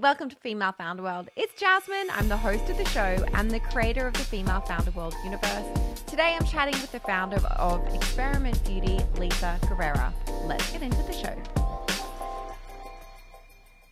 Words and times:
welcome 0.00 0.30
to 0.30 0.36
Female 0.36 0.72
Founder 0.72 1.02
World. 1.02 1.28
It's 1.36 1.52
Jasmine. 1.60 2.08
I'm 2.12 2.26
the 2.26 2.36
host 2.36 2.70
of 2.70 2.78
the 2.78 2.86
show 2.86 3.22
and 3.34 3.50
the 3.50 3.60
creator 3.60 4.06
of 4.06 4.14
the 4.14 4.20
Female 4.20 4.62
Founder 4.62 4.90
World 4.92 5.14
universe. 5.22 5.66
Today 6.06 6.38
I'm 6.40 6.46
chatting 6.46 6.72
with 6.80 6.90
the 6.90 7.00
founder 7.00 7.36
of 7.58 7.86
Experiment 7.94 8.64
Beauty, 8.64 8.98
Lisa 9.18 9.58
Guerrera. 9.64 10.14
Let's 10.46 10.72
get 10.72 10.80
into 10.80 11.02
the 11.02 11.12
show. 11.12 11.36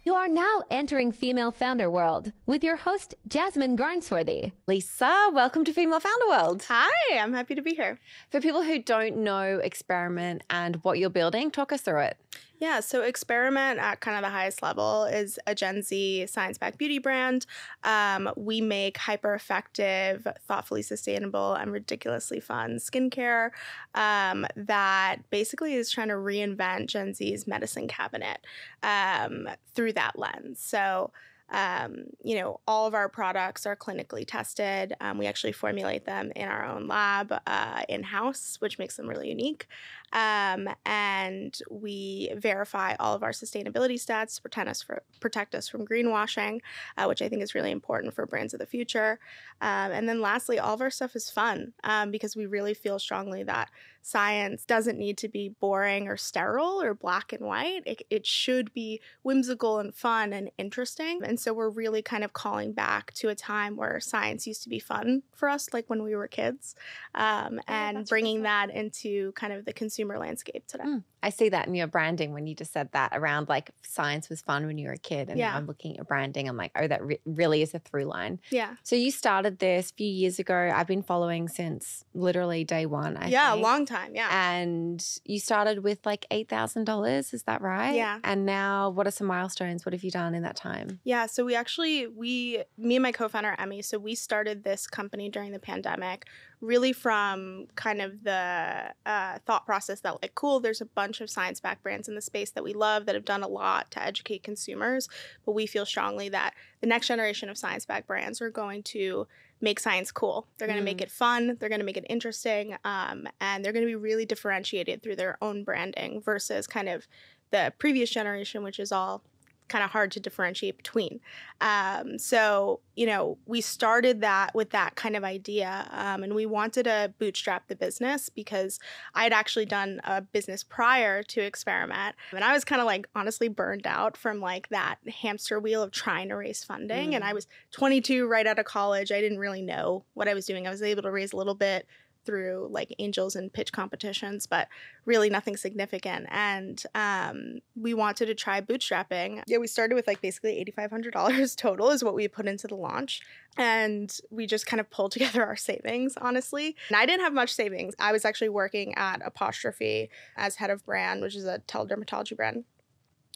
You 0.06 0.14
are 0.14 0.28
now 0.28 0.62
entering 0.70 1.12
Female 1.12 1.50
Founder 1.50 1.90
World 1.90 2.32
with 2.46 2.64
your 2.64 2.76
host, 2.76 3.14
Jasmine 3.28 3.76
Garnsworthy. 3.76 4.52
Lisa, 4.66 5.28
welcome 5.34 5.62
to 5.66 5.74
Female 5.74 6.00
Founder 6.00 6.28
World. 6.28 6.64
Hi, 6.68 7.18
I'm 7.18 7.34
happy 7.34 7.54
to 7.54 7.60
be 7.60 7.74
here. 7.74 7.98
For 8.30 8.40
people 8.40 8.62
who 8.62 8.78
don't 8.78 9.18
know 9.18 9.58
Experiment 9.62 10.42
and 10.48 10.76
what 10.76 10.98
you're 10.98 11.10
building, 11.10 11.50
talk 11.50 11.70
us 11.70 11.82
through 11.82 12.00
it. 12.00 12.16
Yeah, 12.60 12.80
so 12.80 13.02
Experiment 13.02 13.78
at 13.78 14.00
kind 14.00 14.16
of 14.16 14.22
the 14.22 14.30
highest 14.30 14.62
level 14.64 15.04
is 15.04 15.38
a 15.46 15.54
Gen 15.54 15.80
Z 15.82 16.26
science 16.26 16.58
backed 16.58 16.76
beauty 16.76 16.98
brand. 16.98 17.46
Um, 17.84 18.30
we 18.36 18.60
make 18.60 18.96
hyper 18.96 19.32
effective, 19.34 20.26
thoughtfully 20.48 20.82
sustainable, 20.82 21.54
and 21.54 21.70
ridiculously 21.72 22.40
fun 22.40 22.78
skincare 22.78 23.50
um, 23.94 24.44
that 24.56 25.18
basically 25.30 25.74
is 25.74 25.88
trying 25.90 26.08
to 26.08 26.14
reinvent 26.14 26.86
Gen 26.88 27.14
Z's 27.14 27.46
medicine 27.46 27.86
cabinet 27.86 28.44
um, 28.82 29.48
through 29.74 29.92
that 29.92 30.18
lens. 30.18 30.58
So, 30.60 31.12
um, 31.50 32.04
you 32.22 32.36
know, 32.38 32.60
all 32.66 32.86
of 32.86 32.92
our 32.94 33.08
products 33.08 33.64
are 33.66 33.76
clinically 33.76 34.24
tested. 34.26 34.94
Um, 35.00 35.16
we 35.16 35.26
actually 35.26 35.52
formulate 35.52 36.04
them 36.04 36.30
in 36.36 36.46
our 36.48 36.66
own 36.66 36.88
lab 36.88 37.32
uh, 37.46 37.82
in 37.88 38.02
house, 38.02 38.56
which 38.58 38.78
makes 38.78 38.96
them 38.96 39.06
really 39.08 39.28
unique. 39.30 39.66
Um, 40.12 40.68
and 40.86 41.58
we 41.70 42.30
verify 42.36 42.94
all 42.98 43.14
of 43.14 43.22
our 43.22 43.32
sustainability 43.32 43.94
stats 43.94 44.36
to 44.36 44.42
protect 44.42 44.68
us, 44.68 44.82
for, 44.82 45.02
protect 45.20 45.54
us 45.54 45.68
from 45.68 45.86
greenwashing, 45.86 46.60
uh, 46.96 47.06
which 47.06 47.22
I 47.22 47.28
think 47.28 47.42
is 47.42 47.54
really 47.54 47.70
important 47.70 48.14
for 48.14 48.26
brands 48.26 48.54
of 48.54 48.60
the 48.60 48.66
future. 48.66 49.18
Um, 49.60 49.92
and 49.92 50.08
then 50.08 50.20
lastly, 50.20 50.58
all 50.58 50.74
of 50.74 50.80
our 50.80 50.90
stuff 50.90 51.16
is 51.16 51.30
fun 51.30 51.72
um, 51.84 52.10
because 52.10 52.36
we 52.36 52.46
really 52.46 52.74
feel 52.74 52.98
strongly 52.98 53.42
that 53.44 53.70
science 54.02 54.64
doesn't 54.64 54.98
need 54.98 55.18
to 55.18 55.28
be 55.28 55.50
boring 55.60 56.08
or 56.08 56.16
sterile 56.16 56.80
or 56.80 56.94
black 56.94 57.32
and 57.32 57.44
white. 57.44 57.82
It, 57.84 58.02
it 58.08 58.26
should 58.26 58.72
be 58.72 59.00
whimsical 59.22 59.80
and 59.80 59.94
fun 59.94 60.32
and 60.32 60.50
interesting. 60.56 61.20
And 61.22 61.38
so 61.38 61.52
we're 61.52 61.68
really 61.68 62.00
kind 62.00 62.24
of 62.24 62.32
calling 62.32 62.72
back 62.72 63.12
to 63.14 63.28
a 63.28 63.34
time 63.34 63.76
where 63.76 64.00
science 64.00 64.46
used 64.46 64.62
to 64.62 64.68
be 64.68 64.78
fun 64.78 65.22
for 65.34 65.48
us, 65.48 65.68
like 65.72 65.90
when 65.90 66.02
we 66.02 66.16
were 66.16 66.28
kids, 66.28 66.74
um, 67.14 67.60
and 67.66 68.06
bringing 68.08 68.42
that 68.42 68.70
into 68.70 69.32
kind 69.32 69.52
of 69.52 69.64
the 69.64 69.72
consumer 69.72 69.97
landscape 70.18 70.66
today. 70.66 70.84
Mm, 70.84 71.04
I 71.22 71.30
see 71.30 71.48
that 71.48 71.66
in 71.66 71.74
your 71.74 71.86
branding 71.86 72.32
when 72.32 72.46
you 72.46 72.54
just 72.54 72.72
said 72.72 72.90
that 72.92 73.10
around 73.12 73.48
like 73.48 73.70
science 73.82 74.28
was 74.28 74.40
fun 74.40 74.66
when 74.66 74.78
you 74.78 74.86
were 74.86 74.94
a 74.94 74.98
kid. 74.98 75.28
And 75.28 75.38
yeah. 75.38 75.56
I'm 75.56 75.66
looking 75.66 75.98
at 75.98 76.06
branding, 76.06 76.48
I'm 76.48 76.56
like, 76.56 76.72
oh, 76.76 76.86
that 76.86 77.04
re- 77.04 77.20
really 77.24 77.62
is 77.62 77.74
a 77.74 77.78
through 77.78 78.04
line. 78.04 78.40
Yeah. 78.50 78.76
So 78.82 78.96
you 78.96 79.10
started 79.10 79.58
this 79.58 79.90
a 79.90 79.94
few 79.94 80.06
years 80.06 80.38
ago. 80.38 80.72
I've 80.74 80.86
been 80.86 81.02
following 81.02 81.48
since 81.48 82.04
literally 82.14 82.64
day 82.64 82.86
one. 82.86 83.16
I 83.16 83.28
yeah, 83.28 83.52
think. 83.52 83.64
a 83.64 83.68
long 83.68 83.86
time. 83.86 84.14
Yeah. 84.14 84.28
And 84.30 85.04
you 85.24 85.40
started 85.40 85.82
with 85.82 86.04
like 86.06 86.26
$8,000. 86.30 87.34
Is 87.34 87.42
that 87.44 87.60
right? 87.62 87.94
Yeah. 87.94 88.18
And 88.22 88.46
now 88.46 88.90
what 88.90 89.06
are 89.06 89.12
some 89.12 89.26
milestones? 89.26 89.84
What 89.84 89.92
have 89.92 90.04
you 90.04 90.10
done 90.10 90.34
in 90.34 90.42
that 90.42 90.56
time? 90.56 91.00
Yeah. 91.04 91.26
So 91.26 91.44
we 91.44 91.54
actually, 91.54 92.06
we, 92.06 92.62
me 92.76 92.96
and 92.96 93.02
my 93.02 93.12
co 93.12 93.28
founder, 93.28 93.54
Emmy, 93.58 93.82
so 93.82 93.98
we 93.98 94.14
started 94.14 94.62
this 94.62 94.86
company 94.86 95.28
during 95.28 95.52
the 95.52 95.58
pandemic 95.58 96.26
really 96.60 96.92
from 96.92 97.66
kind 97.76 98.00
of 98.00 98.24
the 98.24 98.92
uh, 99.06 99.38
thought 99.46 99.64
process 99.64 100.00
that 100.00 100.20
like 100.20 100.34
cool 100.34 100.60
there's 100.60 100.80
a 100.80 100.86
bunch 100.86 101.07
of 101.20 101.30
science 101.30 101.60
backed 101.60 101.82
brands 101.82 102.08
in 102.08 102.14
the 102.14 102.20
space 102.20 102.50
that 102.50 102.64
we 102.64 102.72
love 102.72 103.06
that 103.06 103.14
have 103.14 103.24
done 103.24 103.42
a 103.42 103.48
lot 103.48 103.90
to 103.90 104.02
educate 104.02 104.42
consumers 104.42 105.08
but 105.44 105.52
we 105.52 105.66
feel 105.66 105.86
strongly 105.86 106.28
that 106.28 106.54
the 106.80 106.86
next 106.86 107.08
generation 107.08 107.48
of 107.48 107.58
science 107.58 107.84
backed 107.84 108.06
brands 108.06 108.40
are 108.40 108.50
going 108.50 108.82
to 108.82 109.26
make 109.60 109.80
science 109.80 110.12
cool 110.12 110.46
they're 110.56 110.68
going 110.68 110.76
to 110.76 110.82
mm. 110.82 110.86
make 110.86 111.00
it 111.00 111.10
fun 111.10 111.56
they're 111.58 111.68
going 111.68 111.80
to 111.80 111.84
make 111.84 111.96
it 111.96 112.06
interesting 112.08 112.76
um, 112.84 113.26
and 113.40 113.64
they're 113.64 113.72
going 113.72 113.84
to 113.84 113.90
be 113.90 113.96
really 113.96 114.26
differentiated 114.26 115.02
through 115.02 115.16
their 115.16 115.36
own 115.42 115.64
branding 115.64 116.20
versus 116.20 116.66
kind 116.66 116.88
of 116.88 117.06
the 117.50 117.72
previous 117.78 118.10
generation 118.10 118.62
which 118.62 118.78
is 118.78 118.92
all 118.92 119.22
kind 119.68 119.84
of 119.84 119.90
hard 119.90 120.10
to 120.12 120.20
differentiate 120.20 120.76
between. 120.76 121.20
Um, 121.60 122.18
so, 122.18 122.80
you 122.94 123.06
know, 123.06 123.38
we 123.46 123.60
started 123.60 124.20
that 124.20 124.54
with 124.54 124.70
that 124.70 124.94
kind 124.96 125.16
of 125.16 125.24
idea, 125.24 125.88
um, 125.90 126.22
and 126.22 126.34
we 126.34 126.46
wanted 126.46 126.84
to 126.84 127.12
bootstrap 127.18 127.68
the 127.68 127.76
business 127.76 128.28
because 128.28 128.78
I 129.14 129.24
had 129.24 129.32
actually 129.32 129.66
done 129.66 130.00
a 130.04 130.20
business 130.20 130.62
prior 130.62 131.22
to 131.24 131.40
Experiment, 131.40 132.16
and 132.32 132.44
I 132.44 132.52
was 132.52 132.64
kind 132.64 132.80
of 132.80 132.86
like 132.86 133.08
honestly 133.14 133.48
burned 133.48 133.86
out 133.86 134.16
from 134.16 134.40
like 134.40 134.68
that 134.68 134.96
hamster 135.20 135.60
wheel 135.60 135.82
of 135.82 135.90
trying 135.90 136.28
to 136.28 136.36
raise 136.36 136.64
funding. 136.64 137.10
Mm. 137.10 137.16
And 137.16 137.24
I 137.24 137.32
was 137.32 137.46
22 137.72 138.26
right 138.26 138.46
out 138.46 138.58
of 138.58 138.64
college. 138.64 139.12
I 139.12 139.20
didn't 139.20 139.38
really 139.38 139.62
know 139.62 140.04
what 140.14 140.28
I 140.28 140.34
was 140.34 140.46
doing. 140.46 140.66
I 140.66 140.70
was 140.70 140.82
able 140.82 141.02
to 141.02 141.10
raise 141.10 141.32
a 141.32 141.36
little 141.36 141.54
bit 141.54 141.86
through 142.28 142.68
like 142.70 142.94
angels 142.98 143.34
and 143.34 143.50
pitch 143.50 143.72
competitions, 143.72 144.46
but 144.46 144.68
really 145.06 145.30
nothing 145.30 145.56
significant. 145.56 146.26
And 146.28 146.82
um, 146.94 147.60
we 147.74 147.94
wanted 147.94 148.26
to 148.26 148.34
try 148.34 148.60
bootstrapping. 148.60 149.42
Yeah, 149.46 149.56
we 149.56 149.66
started 149.66 149.94
with 149.94 150.06
like 150.06 150.20
basically 150.20 150.62
$8,500 150.76 151.56
total 151.56 151.88
is 151.88 152.04
what 152.04 152.14
we 152.14 152.28
put 152.28 152.46
into 152.46 152.66
the 152.66 152.74
launch. 152.74 153.22
And 153.56 154.14
we 154.30 154.46
just 154.46 154.66
kind 154.66 154.78
of 154.78 154.90
pulled 154.90 155.12
together 155.12 155.42
our 155.42 155.56
savings, 155.56 156.18
honestly. 156.20 156.76
And 156.90 156.98
I 156.98 157.06
didn't 157.06 157.22
have 157.22 157.32
much 157.32 157.54
savings. 157.54 157.94
I 157.98 158.12
was 158.12 158.26
actually 158.26 158.50
working 158.50 158.94
at 158.96 159.22
Apostrophe 159.24 160.10
as 160.36 160.56
head 160.56 160.68
of 160.68 160.84
brand, 160.84 161.22
which 161.22 161.34
is 161.34 161.46
a 161.46 161.60
teledermatology 161.60 162.36
brand 162.36 162.64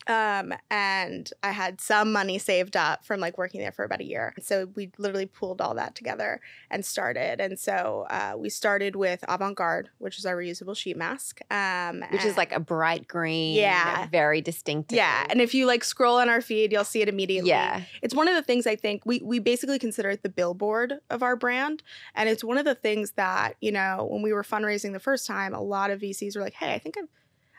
um, 0.07 0.55
and 0.71 1.31
I 1.43 1.53
had 1.53 1.81
some 1.81 2.13
money 2.13 2.39
saved 2.39 2.77
up 2.77 3.05
from 3.05 3.21
like 3.21 3.39
working 3.39 3.61
there 3.61 3.73
for 3.73 3.85
about 3.85 4.01
a 4.01 4.05
year. 4.05 4.35
So 4.41 4.69
we 4.75 4.91
literally 4.99 5.27
pulled 5.27 5.61
all 5.61 5.75
that 5.75 5.95
together 5.95 6.41
and 6.71 6.85
started. 6.85 7.41
And 7.41 7.59
so 7.59 8.07
uh, 8.11 8.35
we 8.37 8.49
started 8.49 8.97
with 8.97 9.25
Avant 9.29 9.57
Garde, 9.57 9.91
which 9.99 10.19
is 10.19 10.27
our 10.27 10.37
reusable 10.37 10.77
sheet 10.77 10.97
mask, 10.97 11.41
um, 11.51 12.05
which 12.11 12.25
is 12.25 12.37
like 12.37 12.53
a 12.53 12.61
bright 12.61 13.07
green, 13.07 13.57
yeah, 13.57 14.07
very 14.09 14.41
distinctive. 14.41 14.97
Yeah, 14.97 15.27
and 15.31 15.41
if 15.41 15.55
you 15.55 15.67
like 15.67 15.85
scroll 15.85 16.19
on 16.19 16.29
our 16.29 16.41
feed, 16.41 16.73
you'll 16.73 16.85
see 16.85 17.03
it 17.03 17.09
immediately. 17.09 17.51
Yeah, 17.51 17.83
it's 18.03 18.15
one 18.15 18.29
of 18.29 18.35
the 18.35 18.43
things 18.43 18.67
I 18.67 18.77
think 18.77 19.03
we 19.05 19.21
we 19.23 19.39
basically 19.39 19.79
consider 19.79 20.11
it 20.11 20.23
the 20.23 20.29
billboard 20.29 20.95
of 21.11 21.23
our 21.23 21.37
brand, 21.37 21.83
and 22.15 22.29
it's 22.29 22.45
one 22.45 22.59
of 22.59 22.65
the 22.65 22.75
things 22.75 23.13
that 23.13 23.57
you 23.61 23.73
know 23.73 24.09
when 24.11 24.23
we 24.23 24.33
were 24.33 24.43
fundraising 24.43 24.93
the 24.93 25.01
first 25.01 25.27
time, 25.27 25.55
a 25.55 25.63
lot 25.63 25.91
of 25.91 26.01
VCs 26.01 26.37
were 26.37 26.43
like, 26.43 26.55
"Hey, 26.55 26.75
I 26.75 26.79
think 26.79 26.97
I've." 26.99 27.09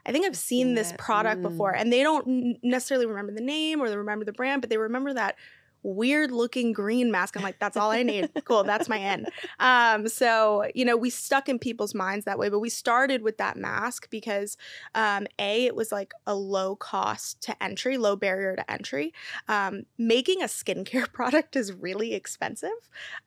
I 0.05 0.11
think 0.11 0.25
I've 0.25 0.35
seen 0.35 0.75
this 0.75 0.93
product 0.97 1.39
mm. 1.39 1.49
before. 1.49 1.73
And 1.75 1.91
they 1.91 2.03
don't 2.03 2.57
necessarily 2.63 3.05
remember 3.05 3.31
the 3.31 3.41
name 3.41 3.81
or 3.81 3.89
they 3.89 3.97
remember 3.97 4.25
the 4.25 4.33
brand, 4.33 4.61
but 4.61 4.69
they 4.69 4.77
remember 4.77 5.13
that 5.13 5.35
weird 5.83 6.31
looking 6.31 6.73
green 6.73 7.11
mask. 7.11 7.35
I'm 7.35 7.43
like, 7.43 7.59
that's 7.59 7.77
all 7.77 7.91
I 7.91 8.03
need. 8.03 8.29
cool, 8.45 8.63
that's 8.63 8.89
my 8.89 8.99
end. 8.99 9.29
Um, 9.59 10.07
so, 10.07 10.69
you 10.73 10.85
know, 10.85 10.97
we 10.97 11.09
stuck 11.09 11.49
in 11.49 11.59
people's 11.59 11.93
minds 11.93 12.25
that 12.25 12.39
way, 12.39 12.49
but 12.49 12.59
we 12.59 12.69
started 12.69 13.21
with 13.21 13.37
that 13.37 13.57
mask 13.57 14.09
because 14.09 14.57
um, 14.95 15.27
A, 15.39 15.65
it 15.65 15.75
was 15.75 15.91
like 15.91 16.13
a 16.25 16.35
low 16.35 16.75
cost 16.75 17.41
to 17.41 17.63
entry, 17.63 17.97
low 17.97 18.15
barrier 18.15 18.55
to 18.55 18.71
entry. 18.71 19.13
Um, 19.47 19.83
making 19.97 20.41
a 20.41 20.45
skincare 20.45 21.11
product 21.13 21.55
is 21.55 21.71
really 21.73 22.13
expensive. 22.13 22.69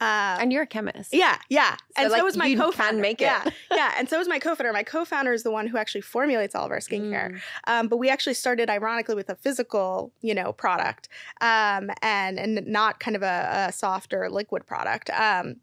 Uh, 0.00 0.38
and 0.40 0.52
you're 0.52 0.62
a 0.62 0.66
chemist. 0.66 1.12
Yeah, 1.12 1.38
yeah. 1.48 1.76
So, 1.96 2.02
and 2.02 2.10
like, 2.10 2.20
so 2.20 2.24
was 2.24 2.36
my 2.36 2.54
co 2.54 2.72
founder. 2.72 2.92
Can 2.92 3.00
make 3.00 3.20
it. 3.20 3.24
Yeah, 3.24 3.44
yeah. 3.70 3.92
And 3.98 4.08
so 4.08 4.18
was 4.18 4.28
my 4.28 4.38
co 4.38 4.54
founder. 4.54 4.72
My 4.72 4.82
co 4.82 5.04
founder 5.04 5.32
is 5.32 5.42
the 5.42 5.50
one 5.50 5.66
who 5.66 5.76
actually 5.76 6.00
formulates 6.00 6.54
all 6.54 6.64
of 6.64 6.70
our 6.70 6.78
skincare. 6.78 7.32
Mm. 7.32 7.40
Um, 7.66 7.88
but 7.88 7.98
we 7.98 8.08
actually 8.08 8.34
started, 8.34 8.70
ironically, 8.70 9.14
with 9.14 9.28
a 9.28 9.34
physical, 9.34 10.12
you 10.22 10.34
know, 10.34 10.52
product. 10.52 11.08
Um, 11.40 11.90
and 12.02 12.38
and 12.46 12.66
not 12.66 13.00
kind 13.00 13.16
of 13.16 13.22
a, 13.22 13.66
a 13.68 13.72
soft 13.72 14.14
or 14.14 14.30
liquid 14.30 14.66
product. 14.66 15.10
Um, 15.10 15.56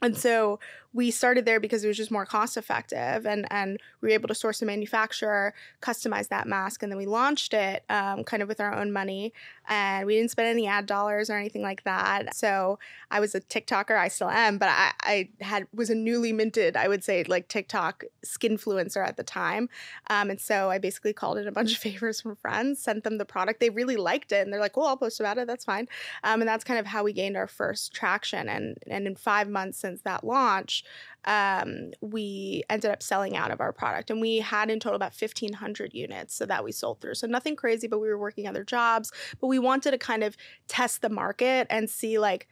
and 0.00 0.16
so 0.16 0.58
we 0.94 1.10
started 1.10 1.44
there 1.44 1.58
because 1.58 1.84
it 1.84 1.88
was 1.88 1.96
just 1.96 2.10
more 2.10 2.26
cost 2.26 2.56
effective 2.56 3.24
and 3.24 3.46
and 3.50 3.80
we 4.00 4.08
were 4.08 4.14
able 4.14 4.28
to 4.28 4.34
source 4.34 4.60
a 4.60 4.66
manufacturer 4.66 5.54
customize 5.80 6.28
that 6.28 6.46
mask 6.46 6.82
and 6.82 6.92
then 6.92 6.98
we 6.98 7.06
launched 7.06 7.54
it 7.54 7.84
um, 7.88 8.24
kind 8.24 8.42
of 8.42 8.48
with 8.48 8.60
our 8.60 8.74
own 8.74 8.92
money. 8.92 9.32
And 9.68 10.06
we 10.06 10.16
didn't 10.16 10.32
spend 10.32 10.48
any 10.48 10.66
ad 10.66 10.86
dollars 10.86 11.30
or 11.30 11.36
anything 11.36 11.62
like 11.62 11.84
that. 11.84 12.34
So 12.34 12.78
i 13.10 13.20
was 13.20 13.34
a 13.34 13.40
tiktoker 13.40 13.96
i 13.96 14.08
still 14.08 14.30
am 14.30 14.58
but 14.58 14.68
i, 14.70 14.92
I 15.02 15.28
had 15.40 15.66
was 15.74 15.90
a 15.90 15.94
newly 15.94 16.32
minted 16.32 16.76
i 16.76 16.88
would 16.88 17.04
say 17.04 17.24
like 17.24 17.46
tiktok 17.48 18.04
skinfluencer 18.24 19.06
at 19.06 19.16
the 19.16 19.22
time. 19.22 19.68
Um, 20.10 20.30
and 20.30 20.40
so 20.40 20.70
i 20.70 20.78
basically 20.78 21.12
called 21.12 21.38
in 21.38 21.48
a 21.48 21.52
bunch 21.52 21.72
of 21.72 21.78
favors 21.86 22.20
from 22.20 22.36
friends 22.36 22.82
sent 22.82 23.04
them 23.04 23.18
the 23.18 23.24
product. 23.24 23.60
They 23.60 23.70
really 23.70 23.96
liked 23.96 24.32
it 24.32 24.42
and 24.42 24.52
they're 24.52 24.60
like 24.60 24.76
well 24.76 24.86
i'll 24.86 24.96
post 24.96 25.20
about 25.20 25.38
it 25.38 25.46
that's 25.46 25.64
fine. 25.64 25.88
Um, 26.24 26.42
and 26.42 26.48
that's 26.48 26.64
kind 26.64 26.78
of 26.78 26.86
how 26.86 27.04
we 27.04 27.12
gained 27.12 27.36
our 27.36 27.48
first 27.48 27.94
traction. 27.94 28.48
And 28.48 28.76
and 28.86 29.06
in 29.06 29.16
five 29.16 29.48
months 29.48 29.78
since 29.78 30.02
that 30.02 30.24
launch 30.24 30.81
um, 31.24 31.92
we 32.00 32.62
ended 32.68 32.90
up 32.90 33.02
selling 33.02 33.36
out 33.36 33.50
of 33.50 33.60
our 33.60 33.72
product. 33.72 34.10
And 34.10 34.20
we 34.20 34.38
had 34.38 34.70
in 34.70 34.80
total 34.80 34.96
about 34.96 35.14
1,500 35.18 35.94
units 35.94 36.34
so 36.34 36.46
that 36.46 36.64
we 36.64 36.72
sold 36.72 37.00
through. 37.00 37.14
So 37.14 37.26
nothing 37.26 37.56
crazy, 37.56 37.86
but 37.86 38.00
we 38.00 38.08
were 38.08 38.18
working 38.18 38.46
other 38.46 38.64
jobs. 38.64 39.12
But 39.40 39.46
we 39.46 39.58
wanted 39.58 39.92
to 39.92 39.98
kind 39.98 40.24
of 40.24 40.36
test 40.68 41.02
the 41.02 41.08
market 41.08 41.66
and 41.70 41.88
see 41.88 42.18
like, 42.18 42.48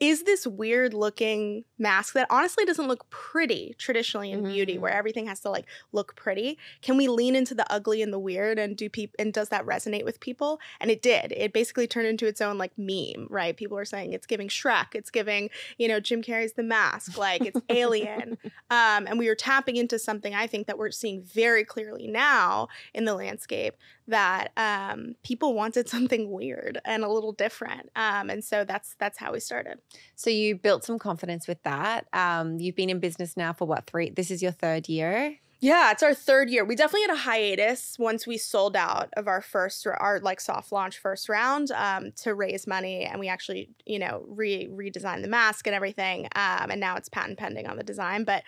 is 0.00 0.24
this 0.24 0.46
weird 0.46 0.94
looking 0.94 1.64
mask 1.78 2.14
that 2.14 2.26
honestly 2.28 2.64
doesn't 2.64 2.88
look 2.88 3.08
pretty 3.10 3.74
traditionally 3.78 4.32
in 4.32 4.42
beauty 4.42 4.76
Mhm. 4.76 4.80
where 4.80 4.92
everything 4.92 5.26
has 5.26 5.38
to 5.40 5.50
like 5.50 5.66
look 5.92 6.16
pretty. 6.16 6.58
Can 6.80 6.96
we 6.96 7.06
lean 7.06 7.36
into 7.36 7.54
the 7.54 7.70
ugly 7.72 8.02
and 8.02 8.12
the 8.12 8.18
weird 8.18 8.58
and 8.58 8.76
do 8.76 8.88
people 8.90 9.14
and 9.18 9.32
does 9.32 9.48
that 9.50 9.64
resonate 9.64 10.04
with 10.04 10.18
people? 10.18 10.60
And 10.80 10.90
it 10.90 11.02
did. 11.02 11.32
It 11.36 11.52
basically 11.52 11.86
turned 11.86 12.08
into 12.08 12.26
its 12.26 12.40
own 12.40 12.58
like 12.58 12.72
meme 12.76 13.26
right? 13.30 13.56
People 13.56 13.78
are 13.78 13.84
saying 13.84 14.12
it's 14.12 14.26
giving 14.26 14.48
shrek 14.48 14.94
it's 14.94 15.10
giving 15.10 15.50
you 15.78 15.86
know 15.88 16.00
jim 16.00 16.22
carrey's 16.22 16.54
the 16.54 16.62
mask 16.64 17.16
like 17.16 17.44
it's 17.46 17.60
alien. 17.68 18.38
Um, 18.70 19.06
and 19.06 19.18
we 19.18 19.28
were 19.28 19.34
tapping 19.34 19.76
into 19.76 19.98
something 19.98 20.34
i 20.34 20.46
think 20.46 20.66
that 20.66 20.78
we're 20.78 20.90
seeing 20.90 21.22
very 21.22 21.62
clearly 21.62 22.06
now 22.08 22.68
in 22.94 23.04
the 23.04 23.14
landscape 23.14 23.74
that 24.08 24.52
um, 24.56 25.14
people 25.22 25.54
wanted 25.54 25.88
something 25.88 26.30
weird 26.30 26.80
and 26.84 27.04
a 27.04 27.08
little 27.08 27.32
different 27.32 27.90
um, 27.96 28.30
and 28.30 28.44
so 28.44 28.64
that's 28.64 28.94
that's 28.98 29.18
how 29.18 29.32
we 29.32 29.40
started 29.40 29.78
So 30.16 30.30
you 30.30 30.56
built 30.56 30.84
some 30.84 30.98
confidence 30.98 31.48
with 31.48 31.62
that. 31.64 32.06
Um, 32.12 32.58
you've 32.58 32.76
been 32.76 32.90
in 32.90 33.00
business 33.00 33.36
now 33.36 33.52
for 33.52 33.66
what 33.66 33.86
three? 33.86 34.10
This 34.10 34.30
is 34.30 34.42
your 34.42 34.52
third 34.52 34.88
year. 34.88 35.36
Yeah, 35.60 35.92
it's 35.92 36.02
our 36.02 36.12
third 36.12 36.50
year. 36.50 36.64
We 36.64 36.74
definitely 36.74 37.02
had 37.02 37.12
a 37.12 37.20
hiatus 37.20 37.96
once 37.96 38.26
we 38.26 38.36
sold 38.36 38.74
out 38.74 39.10
of 39.16 39.28
our 39.28 39.40
first, 39.40 39.86
our 39.86 40.18
like 40.18 40.40
soft 40.40 40.72
launch 40.72 40.98
first 40.98 41.28
round 41.28 41.70
um, 41.70 42.10
to 42.22 42.34
raise 42.34 42.66
money, 42.66 43.04
and 43.04 43.20
we 43.20 43.28
actually, 43.28 43.70
you 43.86 44.00
know, 44.00 44.24
re 44.26 44.66
redesigned 44.66 45.22
the 45.22 45.28
mask 45.28 45.68
and 45.68 45.76
everything. 45.76 46.24
Um, 46.34 46.72
and 46.72 46.80
now 46.80 46.96
it's 46.96 47.08
patent 47.08 47.38
pending 47.38 47.68
on 47.68 47.76
the 47.76 47.84
design. 47.84 48.24
But 48.24 48.42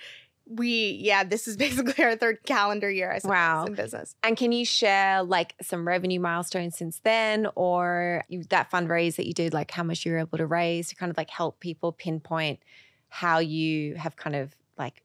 we, 0.47 0.99
yeah, 1.03 1.25
this 1.25 1.49
is 1.49 1.57
basically 1.67 2.03
our 2.05 2.17
third 2.17 2.39
calendar 2.45 2.91
year. 2.91 3.15
Suppose, 3.19 3.31
Wow. 3.31 3.65
in 3.67 3.75
business. 3.75 4.15
And 4.23 4.37
can 4.37 4.53
you 4.53 4.65
share 4.65 5.23
like 5.23 5.55
some 5.63 5.87
revenue 5.87 6.21
milestones 6.21 6.77
since 6.77 6.99
then, 7.01 7.47
or 7.55 8.25
you, 8.29 8.45
that 8.51 8.71
fundraise 8.71 9.17
that 9.17 9.27
you 9.27 9.33
did, 9.35 9.55
like 9.55 9.71
how 9.71 9.83
much 9.83 10.05
you 10.05 10.13
were 10.13 10.19
able 10.19 10.39
to 10.39 10.47
raise 10.47 10.89
to 10.91 10.97
kind 10.97 11.11
of 11.11 11.17
like 11.17 11.31
help 11.31 11.61
people 11.61 11.93
pinpoint 11.93 12.61
how 13.09 13.39
you 13.39 13.95
have 13.95 14.17
kind 14.17 14.37
of 14.37 14.55
like, 14.77 15.03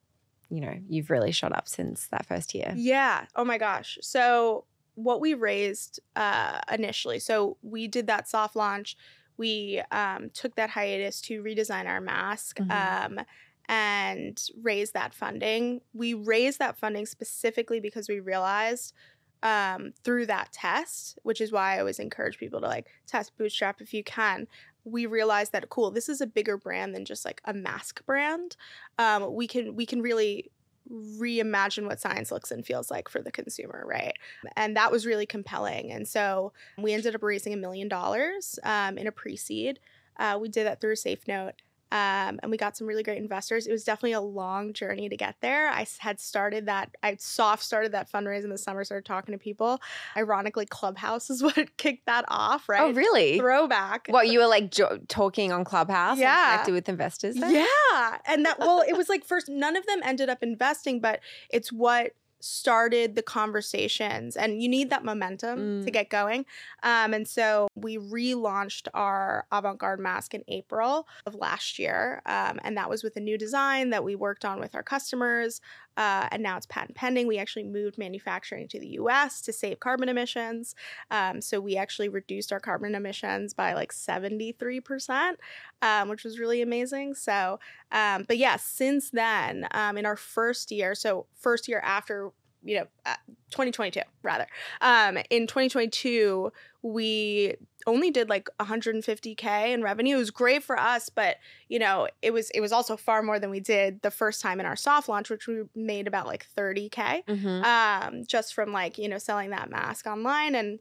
you 0.49 0.59
know, 0.61 0.73
you've 0.89 1.09
really 1.09 1.31
shot 1.31 1.53
up 1.53 1.67
since 1.67 2.07
that 2.07 2.25
first 2.25 2.53
year. 2.55 2.73
Yeah. 2.75 3.25
Oh 3.35 3.45
my 3.45 3.57
gosh. 3.57 3.97
So 4.01 4.65
what 4.95 5.21
we 5.21 5.35
raised 5.35 5.99
uh, 6.15 6.59
initially, 6.71 7.19
so 7.19 7.55
we 7.61 7.87
did 7.87 8.07
that 8.07 8.27
soft 8.27 8.55
launch. 8.55 8.97
We 9.37 9.81
um, 9.91 10.31
took 10.33 10.55
that 10.55 10.71
hiatus 10.71 11.21
to 11.21 11.41
redesign 11.41 11.85
our 11.85 12.01
mask 12.01 12.57
Mhm. 12.57 12.71
um, 13.19 13.25
and 13.69 14.41
raise 14.63 14.91
that 14.91 15.13
funding. 15.13 15.79
We 15.93 16.15
raised 16.15 16.57
that 16.57 16.77
funding 16.77 17.05
specifically 17.05 17.79
because 17.79 18.09
we 18.09 18.19
realized 18.19 18.95
um, 19.43 19.93
through 20.03 20.25
that 20.25 20.51
test, 20.51 21.19
which 21.21 21.39
is 21.39 21.51
why 21.51 21.75
I 21.75 21.79
always 21.79 21.99
encourage 21.99 22.39
people 22.39 22.59
to 22.61 22.67
like 22.67 22.87
test 23.07 23.37
Bootstrap 23.37 23.79
if 23.79 23.93
you 23.93 24.03
can. 24.03 24.47
We 24.83 25.05
realized 25.05 25.51
that 25.51 25.69
cool, 25.69 25.91
this 25.91 26.09
is 26.09 26.19
a 26.19 26.27
bigger 26.27 26.57
brand 26.57 26.95
than 26.95 27.05
just 27.05 27.23
like 27.23 27.41
a 27.45 27.53
mask 27.53 28.03
brand. 28.05 28.57
Um, 28.97 29.35
we 29.35 29.47
can 29.47 29.75
we 29.75 29.85
can 29.85 30.01
really 30.01 30.49
reimagine 30.91 31.85
what 31.85 31.99
science 31.99 32.31
looks 32.31 32.49
and 32.49 32.65
feels 32.65 32.89
like 32.89 33.07
for 33.07 33.21
the 33.21 33.31
consumer, 33.31 33.83
right? 33.87 34.13
And 34.55 34.75
that 34.75 34.91
was 34.91 35.05
really 35.05 35.27
compelling. 35.27 35.91
And 35.91 36.07
so 36.07 36.53
we 36.79 36.93
ended 36.93 37.13
up 37.13 37.21
raising 37.21 37.53
a 37.53 37.57
million 37.57 37.87
dollars 37.87 38.57
um, 38.63 38.97
in 38.97 39.05
a 39.05 39.11
pre 39.11 39.35
seed. 39.35 39.79
Uh, 40.17 40.39
we 40.41 40.49
did 40.49 40.65
that 40.65 40.81
through 40.81 40.93
a 40.93 40.97
safe 40.97 41.27
note. 41.27 41.53
Um, 41.91 42.39
and 42.43 42.51
we 42.51 42.57
got 42.57 42.77
some 42.77 42.85
really 42.87 43.03
great 43.03 43.17
investors. 43.17 43.65
It 43.65 43.71
was 43.71 43.83
definitely 43.83 44.13
a 44.13 44.21
long 44.21 44.73
journey 44.73 45.09
to 45.09 45.17
get 45.17 45.35
there. 45.41 45.69
I 45.69 45.87
had 45.99 46.19
started 46.19 46.67
that, 46.67 46.95
I 47.01 47.15
soft 47.19 47.63
started 47.63 47.93
that 47.93 48.11
fundraise 48.11 48.43
in 48.43 48.49
the 48.51 48.57
summer, 48.57 48.83
started 48.83 49.05
talking 49.05 49.31
to 49.33 49.39
people. 49.39 49.81
Ironically, 50.15 50.65
Clubhouse 50.65 51.29
is 51.29 51.41
what 51.43 51.77
kicked 51.77 52.05
that 52.05 52.25
off, 52.27 52.69
right? 52.69 52.81
Oh, 52.81 52.91
really? 52.91 53.39
Throwback. 53.39 54.07
What 54.09 54.27
you 54.27 54.39
were 54.39 54.47
like 54.47 54.71
jo- 54.71 54.99
talking 55.07 55.51
on 55.51 55.63
Clubhouse? 55.63 56.17
Yeah. 56.19 56.35
and 56.35 56.51
connected 56.51 56.73
with 56.73 56.89
investors. 56.89 57.35
Then? 57.35 57.53
Yeah. 57.55 58.17
And 58.25 58.45
that, 58.45 58.59
well, 58.59 58.83
it 58.87 58.95
was 58.95 59.09
like 59.09 59.25
first, 59.25 59.49
none 59.49 59.75
of 59.75 59.85
them 59.87 59.99
ended 60.03 60.29
up 60.29 60.43
investing, 60.43 60.99
but 60.99 61.21
it's 61.49 61.71
what 61.71 62.11
started 62.41 63.15
the 63.15 63.21
conversations. 63.21 64.35
And 64.37 64.61
you 64.61 64.69
need 64.69 64.89
that 64.89 65.03
momentum 65.03 65.83
to 65.83 65.89
Mm. 65.89 65.93
get 65.93 66.09
going. 66.09 66.45
Um, 66.83 67.13
and 67.13 67.27
so 67.27 67.67
we 67.75 67.97
relaunched 67.97 68.87
our 68.93 69.45
avant 69.51 69.77
garde 69.79 69.99
mask 69.99 70.33
in 70.33 70.43
April 70.47 71.07
of 71.25 71.35
last 71.35 71.79
year. 71.79 72.21
Um, 72.25 72.59
and 72.63 72.77
that 72.77 72.89
was 72.89 73.03
with 73.03 73.15
a 73.17 73.19
new 73.19 73.37
design 73.37 73.89
that 73.89 74.03
we 74.03 74.15
worked 74.15 74.45
on 74.45 74.59
with 74.59 74.75
our 74.75 74.83
customers. 74.83 75.61
Uh, 75.97 76.29
and 76.31 76.41
now 76.41 76.55
it's 76.55 76.65
patent 76.65 76.95
pending. 76.95 77.27
We 77.27 77.37
actually 77.37 77.63
moved 77.65 77.97
manufacturing 77.97 78.69
to 78.69 78.79
the 78.79 78.87
US 78.99 79.41
to 79.41 79.51
save 79.51 79.81
carbon 79.81 80.07
emissions. 80.07 80.73
Um, 81.11 81.41
so 81.41 81.59
we 81.59 81.75
actually 81.75 82.07
reduced 82.07 82.53
our 82.53 82.59
carbon 82.61 82.95
emissions 82.95 83.53
by 83.53 83.73
like 83.73 83.91
73%, 83.91 85.35
um, 85.81 86.07
which 86.07 86.23
was 86.23 86.39
really 86.39 86.61
amazing. 86.61 87.15
So, 87.15 87.59
um, 87.91 88.23
but 88.27 88.37
yeah, 88.37 88.57
since 88.57 89.11
then, 89.11 89.67
um, 89.71 89.97
in 89.97 90.05
our 90.05 90.15
first 90.17 90.71
year, 90.71 90.95
so 90.95 91.27
first 91.35 91.67
year 91.67 91.79
after, 91.79 92.31
you 92.63 92.77
know, 92.79 92.87
uh, 93.05 93.15
2022 93.51 94.01
rather, 94.23 94.47
um, 94.81 95.17
in 95.29 95.47
2022, 95.47 96.51
we 96.81 97.55
only 97.87 98.11
did 98.11 98.29
like 98.29 98.49
150k 98.59 99.73
in 99.73 99.81
revenue. 99.81 100.15
It 100.15 100.19
was 100.19 100.31
great 100.31 100.63
for 100.63 100.77
us, 100.77 101.09
but 101.09 101.37
you 101.69 101.79
know, 101.79 102.07
it 102.21 102.31
was 102.31 102.49
it 102.51 102.61
was 102.61 102.71
also 102.71 102.97
far 102.97 103.23
more 103.23 103.39
than 103.39 103.49
we 103.49 103.59
did 103.59 104.01
the 104.01 104.11
first 104.11 104.41
time 104.41 104.59
in 104.59 104.65
our 104.65 104.75
soft 104.75 105.09
launch, 105.09 105.29
which 105.29 105.47
we 105.47 105.63
made 105.75 106.07
about 106.07 106.27
like 106.27 106.45
30k 106.45 107.23
Mhm. 107.27 107.67
um, 107.67 108.23
just 108.25 108.53
from 108.53 108.71
like 108.71 108.97
you 108.97 109.07
know 109.09 109.17
selling 109.17 109.49
that 109.51 109.69
mask 109.69 110.05
online 110.07 110.55
and 110.55 110.79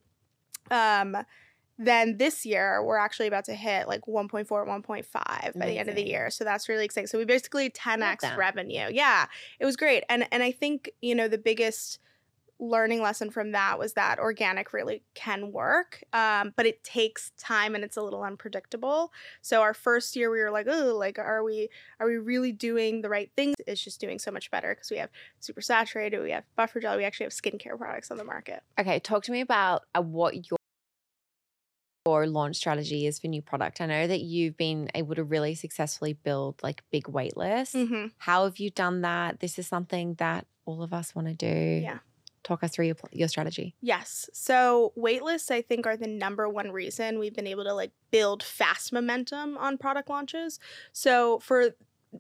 um 0.71 1.17
then 1.79 2.17
this 2.17 2.45
year 2.45 2.83
we're 2.83 2.99
actually 2.99 3.29
about 3.29 3.45
to 3.45 3.55
hit 3.55 3.87
like 3.87 4.03
1.4 4.03 4.47
1.5 4.47 5.59
by 5.59 5.67
the 5.67 5.79
end 5.79 5.89
of 5.89 5.95
the 5.95 6.07
year. 6.07 6.31
So 6.31 6.45
that's 6.45 6.69
really 6.69 6.85
exciting. 6.85 7.07
So 7.07 7.19
we 7.19 7.25
basically 7.25 7.71
10x 7.71 8.37
revenue. 8.37 8.87
Yeah 8.91 9.27
it 9.59 9.65
was 9.65 9.77
great. 9.77 10.05
And 10.09 10.27
and 10.33 10.43
i 10.43 10.51
think 10.51 10.91
you 11.01 11.15
know 11.15 11.29
the 11.29 11.39
biggest 11.39 11.99
learning 12.61 13.01
lesson 13.01 13.31
from 13.31 13.53
that 13.53 13.79
was 13.79 13.93
that 13.93 14.19
organic 14.19 14.73
really 14.73 15.01
can 15.15 15.53
work 15.53 16.03
um, 16.13 16.53
but 16.57 16.67
it 16.67 16.83
takes 16.83 17.31
time 17.39 17.77
and 17.77 17.85
it's 17.85 17.97
a 17.97 18.03
little 18.03 18.25
unpredictable. 18.25 19.13
So 19.43 19.63
our 19.63 19.75
first 19.75 20.17
year 20.17 20.29
we 20.31 20.41
were 20.41 20.51
like 20.51 20.67
oh 20.69 20.97
like 20.99 21.19
are 21.19 21.45
we 21.45 21.69
are 22.01 22.07
we 22.07 22.17
really 22.17 22.53
doing 22.53 23.03
the 23.03 23.09
right 23.09 23.31
things? 23.37 23.55
It's 23.67 23.83
just 23.83 24.01
doing 24.01 24.19
so 24.19 24.31
much 24.31 24.51
better 24.51 24.75
because 24.75 24.91
we 24.91 24.97
have 24.99 25.11
super 25.41 25.61
saturated 25.61 26.21
we 26.21 26.33
have 26.33 26.45
buffer 26.57 26.81
gel 26.81 26.97
we 26.97 27.05
actually 27.05 27.25
have 27.25 27.33
skincare 27.33 27.79
products 27.79 28.11
on 28.11 28.17
the 28.17 28.25
market. 28.25 28.63
Okay, 28.79 28.99
talk 28.99 29.23
to 29.25 29.33
me 29.33 29.41
about 29.41 29.83
uh, 29.95 30.03
what 30.03 30.51
your 30.51 30.58
your 32.09 32.27
launch 32.27 32.57
strategy 32.57 33.07
is 33.07 33.19
for 33.19 33.29
new 33.29 33.43
product. 33.43 33.81
I 33.81 33.87
know 33.87 34.07
that 34.07 34.21
you've 34.21 34.57
been 34.57 34.91
able 34.95 35.15
to 35.15 35.25
really 35.25 35.55
successfully 35.55 36.15
build 36.15 36.63
like 36.63 36.83
big 36.91 37.09
wait 37.09 37.37
lists. 37.37 37.75
mm-hmm. 37.75 38.07
How 38.19 38.45
have 38.45 38.59
you 38.59 38.71
done 38.71 39.03
that? 39.03 39.41
This 39.41 39.59
is 39.59 39.67
something 39.67 40.15
that 40.15 40.47
all 40.65 40.83
of 40.83 40.93
us 40.93 41.15
want 41.15 41.29
to 41.29 41.35
do. 41.35 41.81
Yeah. 41.83 41.99
Talk 42.45 42.63
us 42.63 42.71
through 42.71 42.87
your 42.87 42.97
your 43.13 43.29
strategy. 43.29 43.75
Yes. 43.83 44.31
So 44.33 44.93
waitlists, 44.97 45.51
I 45.51 45.61
think, 45.61 45.87
are 45.87 45.97
the 45.97 46.07
number 46.07 46.49
one 46.49 46.71
reason 46.73 47.19
we've 47.19 47.35
been 47.35 47.47
able 47.47 47.65
to 47.65 47.75
like 47.75 47.93
build 48.11 48.43
fast 48.43 48.93
momentum 48.93 49.59
on 49.59 49.77
product 49.77 50.09
launches. 50.09 50.59
So 50.93 51.41
for 51.41 51.75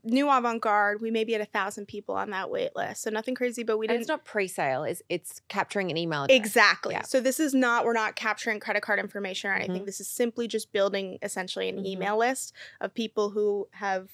new 0.04 0.28
avant-garde, 0.30 1.00
we 1.00 1.10
maybe 1.10 1.32
had 1.32 1.40
a 1.40 1.46
thousand 1.46 1.86
people 1.86 2.14
on 2.14 2.30
that 2.30 2.50
wait 2.50 2.74
list. 2.76 3.02
So 3.02 3.10
nothing 3.10 3.34
crazy, 3.34 3.62
but 3.62 3.78
we 3.78 3.86
didn't 3.86 4.00
it's 4.00 4.08
not 4.08 4.24
pre-sale. 4.24 4.84
It's 4.84 5.02
it's 5.08 5.40
capturing 5.48 5.90
an 5.90 5.96
email 5.96 6.24
address. 6.24 6.36
Exactly. 6.36 6.94
Yeah. 6.94 7.02
So 7.02 7.20
this 7.20 7.40
is 7.40 7.54
not 7.54 7.84
we're 7.84 7.92
not 7.94 8.16
capturing 8.16 8.60
credit 8.60 8.82
card 8.82 8.98
information 8.98 9.50
or 9.50 9.54
anything. 9.54 9.82
Mhm. 9.82 9.86
This 9.86 10.00
is 10.00 10.08
simply 10.08 10.46
just 10.48 10.72
building 10.72 11.18
essentially 11.22 11.68
an 11.68 11.78
Mhm. 11.78 11.86
email 11.86 12.18
list 12.18 12.52
of 12.80 12.94
people 12.94 13.30
who 13.30 13.68
have 13.72 14.10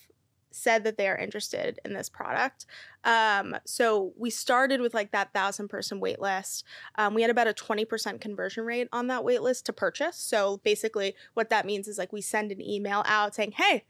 said 0.57 0.85
that 0.85 0.97
they 0.97 1.09
are 1.09 1.17
interested 1.17 1.81
in 1.85 1.95
this 1.95 2.09
product. 2.09 2.65
Um, 3.03 3.57
so 3.65 4.13
we 4.17 4.31
started 4.31 4.81
with 4.81 4.95
like 4.95 5.11
that 5.11 5.33
thousand 5.33 5.67
person 5.67 5.99
wait 5.99 6.21
list. 6.21 6.65
Um, 6.95 7.13
we 7.13 7.23
had 7.23 7.31
about 7.33 7.49
a 7.49 7.53
20% 7.53 8.21
conversion 8.21 8.65
rate 8.65 8.87
on 8.93 9.09
that 9.09 9.25
wait 9.25 9.43
list 9.43 9.67
to 9.67 9.73
purchase. 9.73 10.17
So 10.17 10.59
basically 10.59 11.17
what 11.35 11.51
that 11.51 11.67
means 11.67 11.89
is 11.89 11.99
like 11.99 12.13
we 12.13 12.21
send 12.21 12.53
an 12.53 12.61
email 12.63 13.03
out 13.05 13.35
saying, 13.35 13.53
hey, 13.57 13.83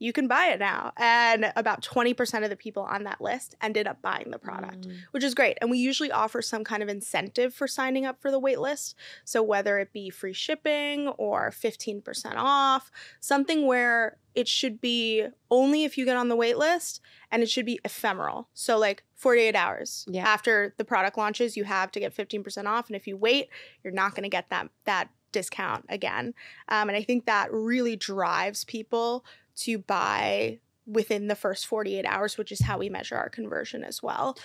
you 0.00 0.12
can 0.12 0.28
buy 0.28 0.46
it 0.46 0.58
now. 0.60 0.92
And 0.96 1.52
about 1.56 1.82
20% 1.82 2.44
of 2.44 2.50
the 2.50 2.56
people 2.56 2.84
on 2.84 3.04
that 3.04 3.20
list 3.20 3.56
ended 3.60 3.86
up 3.86 4.00
buying 4.00 4.30
the 4.30 4.38
product 4.38 4.86
Mm. 4.88 4.96
which 5.10 5.24
is 5.24 5.34
great. 5.34 5.58
And 5.60 5.70
we 5.70 5.78
usually 5.78 6.12
offer 6.12 6.40
some 6.42 6.62
kind 6.64 6.82
of 6.82 6.88
incentive 6.88 7.52
for 7.54 7.66
signing 7.66 8.06
up 8.06 8.20
for 8.20 8.30
the 8.30 8.38
wait 8.38 8.60
list. 8.60 8.94
So 9.24 9.42
whether 9.42 9.78
it 9.78 9.92
be 9.92 10.10
free 10.10 10.32
shipping 10.32 11.08
or 11.08 11.50
15% 11.50 12.34
off, 12.36 12.90
something 13.20 13.66
where 13.66 14.18
it 14.34 14.46
should 14.46 14.80
be 14.80 15.26
only 15.50 15.82
if 15.84 15.98
you 15.98 16.04
get 16.04 16.16
on 16.16 16.28
the 16.28 16.36
wait 16.36 16.56
list 16.58 17.00
and 17.32 17.42
it 17.42 17.50
should 17.50 17.66
be 17.66 17.80
ephemeral. 17.84 18.48
So 18.54 18.78
like 18.78 19.02
48 19.14 19.56
hours 19.56 20.04
Yeah. 20.08 20.26
after 20.28 20.74
the 20.76 20.84
product 20.84 21.18
launches, 21.18 21.56
you 21.56 21.64
have 21.64 21.90
to 21.92 21.98
get 22.00 22.14
15% 22.14 22.68
off. 22.68 22.86
And 22.88 22.94
if 22.94 23.06
you 23.08 23.16
wait, 23.16 23.48
you're 23.82 23.92
not 23.92 24.12
going 24.14 24.22
to 24.22 24.28
get 24.28 24.48
that 24.50 24.68
that 24.84 25.08
discount 25.30 25.84
again. 25.90 26.32
Um, 26.68 26.88
and 26.88 26.96
I 26.96 27.02
think 27.02 27.26
that 27.26 27.52
really 27.52 27.96
drives 27.96 28.64
people 28.64 29.26
to 29.60 29.78
buy 29.78 30.58
within 30.86 31.28
the 31.28 31.34
first 31.34 31.66
48 31.66 32.06
hours, 32.06 32.38
which 32.38 32.50
is 32.50 32.62
how 32.62 32.78
we 32.78 32.88
measure 32.88 33.16
our 33.16 33.28
conversion 33.28 33.84
as 33.84 34.02
well. 34.02 34.38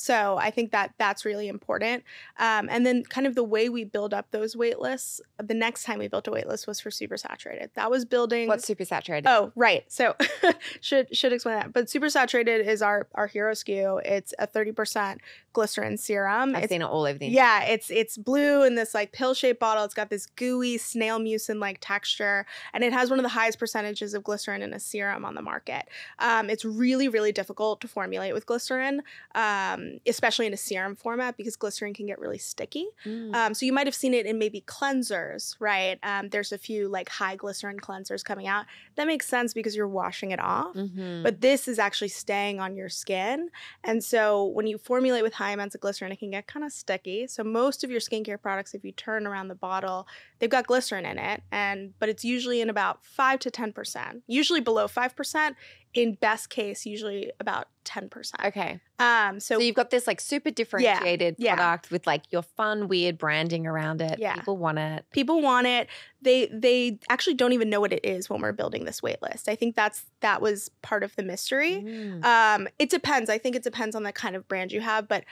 So 0.00 0.38
I 0.38 0.50
think 0.50 0.72
that 0.72 0.94
that's 0.96 1.26
really 1.26 1.46
important. 1.46 2.04
Um, 2.38 2.68
and 2.70 2.86
then 2.86 3.04
kind 3.04 3.26
of 3.26 3.34
the 3.34 3.44
way 3.44 3.68
we 3.68 3.84
build 3.84 4.14
up 4.14 4.30
those 4.30 4.56
wait 4.56 4.80
lists. 4.80 5.20
The 5.38 5.52
next 5.52 5.84
time 5.84 5.98
we 5.98 6.08
built 6.08 6.26
a 6.26 6.30
wait 6.30 6.48
list 6.48 6.66
was 6.66 6.80
for 6.80 6.90
super 6.90 7.18
saturated. 7.18 7.70
That 7.74 7.90
was 7.90 8.06
building. 8.06 8.48
What's 8.48 8.66
super 8.66 8.86
saturated? 8.86 9.28
Oh, 9.28 9.52
right. 9.54 9.84
So 9.88 10.16
should 10.80 11.14
should 11.14 11.34
explain 11.34 11.56
that. 11.56 11.74
But 11.74 11.90
super 11.90 12.08
saturated 12.08 12.66
is 12.66 12.80
our 12.80 13.08
our 13.14 13.26
hero 13.26 13.52
SKU. 13.52 14.00
It's 14.06 14.32
a 14.38 14.46
thirty 14.46 14.72
percent 14.72 15.20
glycerin 15.52 15.96
serum. 15.96 16.54
I've 16.54 16.64
it's, 16.64 16.70
seen 16.70 16.82
it 16.82 16.86
all 16.86 17.04
over 17.04 17.18
the 17.18 17.26
yeah, 17.26 17.64
it's 17.64 17.90
it's 17.90 18.16
blue 18.16 18.64
in 18.64 18.76
this 18.76 18.94
like 18.94 19.12
pill 19.12 19.34
shaped 19.34 19.60
bottle. 19.60 19.84
It's 19.84 19.94
got 19.94 20.08
this 20.08 20.26
gooey 20.26 20.78
snail 20.78 21.18
mucin 21.18 21.60
like 21.60 21.78
texture, 21.80 22.46
and 22.72 22.84
it 22.84 22.92
has 22.92 23.10
one 23.10 23.18
of 23.18 23.22
the 23.22 23.30
highest 23.30 23.58
percentages 23.58 24.14
of 24.14 24.24
glycerin 24.24 24.62
in 24.62 24.72
a 24.72 24.80
serum 24.80 25.24
on 25.24 25.34
the 25.34 25.42
market. 25.42 25.88
Um, 26.18 26.48
it's 26.48 26.64
really 26.64 27.08
really 27.08 27.32
difficult 27.32 27.80
to 27.82 27.88
formulate 27.88 28.32
with 28.32 28.46
glycerin, 28.46 29.02
um, 29.34 29.89
especially 30.06 30.46
in 30.46 30.52
a 30.52 30.56
serum 30.56 30.94
format 30.96 31.36
because 31.36 31.56
glycerin 31.56 31.94
can 31.94 32.06
get 32.06 32.18
really 32.18 32.38
sticky. 32.38 32.86
Mm. 33.04 33.34
Um, 33.34 33.54
so 33.54 33.66
you 33.66 33.72
might 33.72 33.86
have 33.86 33.94
seen 33.94 34.14
it 34.14 34.26
in 34.26 34.38
maybe 34.38 34.62
cleansers, 34.66 35.56
right? 35.58 35.98
Um, 36.02 36.28
there's 36.28 36.52
a 36.52 36.58
few 36.58 36.88
like 36.88 37.08
high 37.08 37.36
glycerin 37.36 37.78
cleansers 37.78 38.24
coming 38.24 38.46
out. 38.46 38.66
That 38.96 39.06
makes 39.06 39.26
sense 39.26 39.54
because 39.54 39.74
you're 39.74 39.88
washing 39.88 40.30
it 40.30 40.40
off. 40.40 40.74
Mhm. 40.74 41.22
But 41.22 41.40
this 41.40 41.68
is 41.68 41.78
actually 41.78 42.08
staying 42.08 42.60
on 42.60 42.76
your 42.76 42.88
skin. 42.88 43.50
And 43.84 44.02
so 44.04 44.44
when 44.44 44.66
you 44.66 44.78
formulate 44.78 45.22
with 45.22 45.34
high 45.34 45.52
amounts 45.52 45.74
of 45.74 45.80
glycerin, 45.80 46.12
it 46.12 46.18
can 46.18 46.30
get 46.30 46.46
kind 46.46 46.64
of 46.64 46.72
sticky. 46.72 47.26
So 47.26 47.42
most 47.44 47.84
of 47.84 47.90
your 47.90 48.00
skincare 48.00 48.40
products, 48.40 48.74
if 48.74 48.84
you 48.84 48.92
turn 48.92 49.26
around 49.26 49.48
the 49.48 49.54
bottle, 49.54 50.06
they've 50.38 50.50
got 50.50 50.66
glycerin 50.66 51.06
in 51.06 51.18
it. 51.18 51.42
And 51.50 51.94
but 51.98 52.08
it's 52.08 52.24
usually 52.24 52.60
in 52.60 52.70
about 52.70 53.04
five 53.04 53.38
to 53.40 53.50
ten 53.50 53.72
percent. 53.72 54.22
Usually 54.26 54.60
below 54.60 54.88
five 54.88 55.16
percent. 55.16 55.56
In 55.92 56.14
best 56.14 56.50
case, 56.50 56.86
usually 56.86 57.32
about 57.40 57.66
ten 57.82 58.08
percent. 58.08 58.44
okay. 58.44 58.80
Um 59.00 59.40
So, 59.40 59.56
so, 59.56 59.60
you've 59.60 59.74
got 59.74 59.90
this 59.90 60.06
like 60.06 60.20
super 60.20 60.50
differentiated 60.50 61.34
yeah. 61.38 61.56
product 61.56 61.90
with 61.90 62.06
like 62.06 62.22
your 62.30 62.42
fun, 62.42 62.86
weird 62.86 63.18
branding 63.18 63.66
around 63.66 64.00
it. 64.00 64.18
Yeah. 64.20 64.34
People 64.34 64.56
want 64.56 64.78
it. 64.78 65.04
people 65.10 65.42
want 65.42 65.66
it 65.66 65.88
they 66.22 66.46
they 66.52 66.98
actually 67.08 67.34
don't 67.34 67.52
even 67.52 67.68
know 67.70 67.80
what 67.80 67.92
it 67.92 68.04
is 68.04 68.28
when 68.30 68.40
we're 68.42 68.52
building 68.52 68.84
this 68.84 69.02
wait 69.02 69.20
list 69.22 69.48
i 69.48 69.56
think 69.56 69.74
that's 69.74 70.04
that 70.20 70.42
was 70.42 70.70
part 70.82 71.02
of 71.02 71.16
the 71.16 71.22
mystery 71.22 71.82
Mm. 71.82 72.22
um 72.24 72.68
it 72.78 72.90
depends 72.90 73.30
i 73.30 73.38
think 73.38 73.56
it 73.56 73.62
depends 73.62 73.96
on 73.96 74.02
the 74.02 74.12
kind 74.12 74.36
of 74.36 74.46
brand 74.46 74.70
you 74.70 74.82
have 74.82 75.08
but 75.08 75.24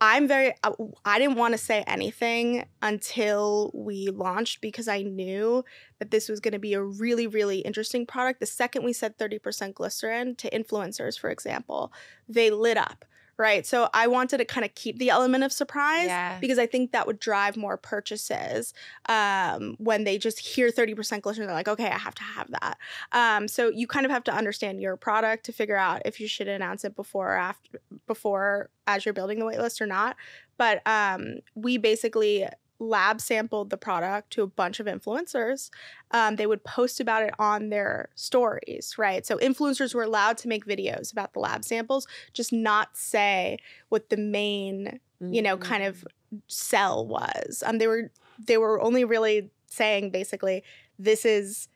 i'm 0.00 0.28
very 0.28 0.54
uh, 0.62 0.72
i, 1.04 1.14
I 1.14 1.18
didn't 1.18 1.36
want 1.36 1.52
to 1.52 1.58
say 1.58 1.82
anything 1.86 2.64
until 2.82 3.70
we 3.74 4.08
launched 4.08 4.60
because 4.60 4.88
i 4.88 5.02
knew 5.02 5.64
that 5.98 6.10
this 6.10 6.28
was 6.28 6.40
going 6.40 6.52
to 6.52 6.58
be 6.58 6.74
a 6.74 6.82
really 6.82 7.26
really 7.26 7.60
interesting 7.60 8.06
product. 8.06 8.40
The 8.40 8.46
second 8.46 8.84
we 8.84 8.92
said 8.92 9.18
30% 9.18 9.74
glycerin 9.74 10.36
to 10.36 10.50
influencers 10.50 11.18
for 11.18 11.30
example 11.30 11.92
they 12.28 12.50
lit 12.50 12.76
up 12.76 13.04
right 13.38 13.64
so 13.66 13.88
i 13.94 14.06
wanted 14.06 14.38
to 14.38 14.44
kind 14.44 14.64
of 14.64 14.74
keep 14.74 14.98
the 14.98 15.08
element 15.10 15.44
of 15.44 15.52
surprise 15.52 16.06
Yeah. 16.06 16.38
because 16.40 16.58
i 16.58 16.66
think 16.66 16.92
that 16.92 17.06
would 17.06 17.18
drive 17.20 17.56
more 17.56 17.76
purchases 17.76 18.74
um, 19.08 19.76
when 19.78 20.04
they 20.04 20.18
just 20.18 20.40
hear 20.40 20.70
30% 20.70 21.22
glycerin 21.22 21.46
they're 21.46 21.54
like 21.56 21.68
okay 21.68 21.86
i 21.88 21.98
have 21.98 22.14
to 22.16 22.22
have 22.22 22.50
that 22.50 22.76
um, 23.12 23.48
so 23.48 23.68
you 23.70 23.86
kind 23.86 24.04
of 24.04 24.12
have 24.12 24.24
to 24.24 24.32
understand 24.34 24.80
your 24.82 24.96
product 24.96 25.44
to 25.46 25.52
figure 25.52 25.76
out 25.76 26.02
if 26.04 26.20
you 26.20 26.28
should 26.28 26.48
announce 26.48 26.84
it 26.84 26.94
before 26.96 27.34
or 27.34 27.36
after 27.38 27.80
before 28.06 28.70
as 28.86 29.04
you're 29.04 29.14
building 29.14 29.38
the 29.38 29.44
waitlist 29.44 29.80
or 29.80 29.86
not 29.86 30.16
but 30.56 30.82
um, 30.86 31.36
we 31.54 31.78
basically 31.78 32.44
lab 32.78 33.20
sampled 33.20 33.70
the 33.70 33.76
product 33.76 34.30
to 34.30 34.42
a 34.42 34.46
bunch 34.46 34.78
of 34.80 34.86
influencers 34.86 35.70
um, 36.12 36.36
they 36.36 36.46
would 36.46 36.64
post 36.64 37.00
about 37.00 37.22
it 37.22 37.34
on 37.38 37.70
their 37.70 38.08
stories 38.14 38.94
right? 38.98 39.26
So 39.26 39.36
influencers 39.38 39.94
were 39.94 40.02
allowed 40.02 40.38
to 40.38 40.48
make 40.48 40.64
videos 40.66 41.12
about 41.12 41.32
the 41.32 41.40
lab 41.40 41.64
samples 41.64 42.06
just 42.32 42.52
not 42.52 42.96
say 42.96 43.58
what 43.88 44.08
the 44.10 44.16
main 44.16 45.00
you 45.20 45.42
know 45.42 45.56
kind 45.56 45.82
of 45.82 46.04
sell 46.46 47.06
was. 47.06 47.62
Um 47.66 47.78
they 47.78 47.86
were 47.86 48.10
they 48.46 48.58
were 48.58 48.80
only 48.80 49.04
really 49.04 49.50
saying 49.66 50.10
basically 50.10 50.62
this 50.98 51.24
is 51.24 51.68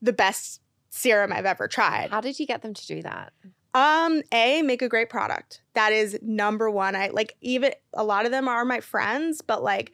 the 0.00 0.12
best 0.12 0.60
serum 0.90 1.32
i've 1.32 1.46
ever 1.46 1.68
tried. 1.68 2.10
How 2.10 2.20
did 2.20 2.38
you 2.38 2.46
get 2.46 2.62
them 2.62 2.74
to 2.74 2.86
do 2.86 3.02
that? 3.02 3.32
um 3.74 4.22
a 4.32 4.60
make 4.62 4.82
a 4.82 4.88
great 4.88 5.08
product. 5.08 5.62
That 5.72 5.92
is 5.92 6.18
number 6.20 6.70
one. 6.70 6.94
I 6.94 7.08
like 7.08 7.36
even 7.40 7.72
a 7.94 8.04
lot 8.04 8.26
of 8.26 8.30
them 8.30 8.48
are 8.48 8.64
my 8.64 8.80
friends 8.80 9.40
but 9.40 9.62
like 9.62 9.92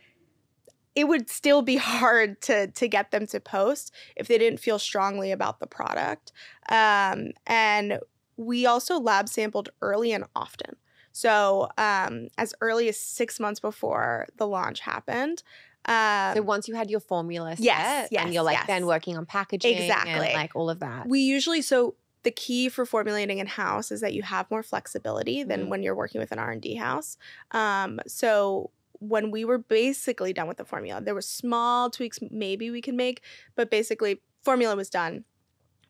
it 0.99 1.07
would 1.07 1.31
still 1.31 1.63
be 1.63 1.77
hard 1.99 2.41
to 2.43 2.67
to 2.81 2.89
get 2.89 3.11
them 3.13 3.27
to 3.27 3.39
post 3.41 3.93
if 4.17 4.27
they 4.29 4.39
didn't 4.39 4.61
feel 4.61 4.79
strongly 4.79 5.31
about 5.33 5.61
the 5.61 5.67
product 5.67 6.33
um 6.71 7.31
and 7.47 7.99
we 8.37 8.67
also 8.67 8.99
lab 8.99 9.29
sampled 9.29 9.69
early 9.81 10.11
and 10.13 10.25
often 10.35 10.77
so 11.13 11.69
um 11.79 12.29
as 12.37 12.55
early 12.61 12.89
as 12.89 12.99
six 12.99 13.39
months 13.41 13.61
before 13.61 14.27
the 14.37 14.47
launch 14.47 14.81
happened 14.81 15.43
um 15.87 16.35
so 16.35 16.43
once 16.43 16.69
you 16.69 16.75
had 16.75 16.91
your 16.91 17.01
formula 17.01 17.57
set, 17.57 17.65
yes, 17.65 18.09
and 18.13 18.35
you're 18.35 18.43
like 18.43 18.59
yes, 18.59 18.67
then 18.67 18.85
working 18.87 19.17
on 19.17 19.25
packaging 19.25 19.77
Exactly. 19.77 20.13
and 20.13 20.35
like 20.35 20.55
all 20.55 20.69
of 20.69 20.81
that. 20.81 21.07
We 21.09 21.21
usually 21.21 21.63
so 21.63 21.95
the 22.25 22.33
key 22.33 22.69
for 22.69 22.85
formulating 22.85 23.39
in 23.39 23.47
house 23.47 23.91
is 23.93 24.01
that 24.01 24.13
you 24.13 24.23
have 24.23 24.51
more 24.51 24.63
flexibility 24.63 25.45
than 25.45 25.61
Mhm. 25.67 25.69
when 25.71 25.83
you're 25.85 25.95
working 25.95 26.21
with 26.21 26.33
an 26.33 26.39
R 26.39 26.51
and 26.51 26.61
D 26.61 26.75
house. 26.75 27.17
Um, 27.53 28.01
so 28.07 28.71
when 29.01 29.31
we 29.31 29.45
were 29.45 29.59
basically 29.59 30.33
done 30.33 30.49
with 30.49 30.57
the 30.57 30.65
formula, 30.65 31.01
there 31.01 31.15
were 31.15 31.21
small 31.21 31.91
tweaks 31.91 32.19
maybe 32.31 32.71
we 32.71 32.81
could 32.81 32.95
make, 32.95 33.23
but 33.55 33.71
basically 33.71 34.21
formula 34.43 34.75
was 34.77 34.91
done. 34.91 35.25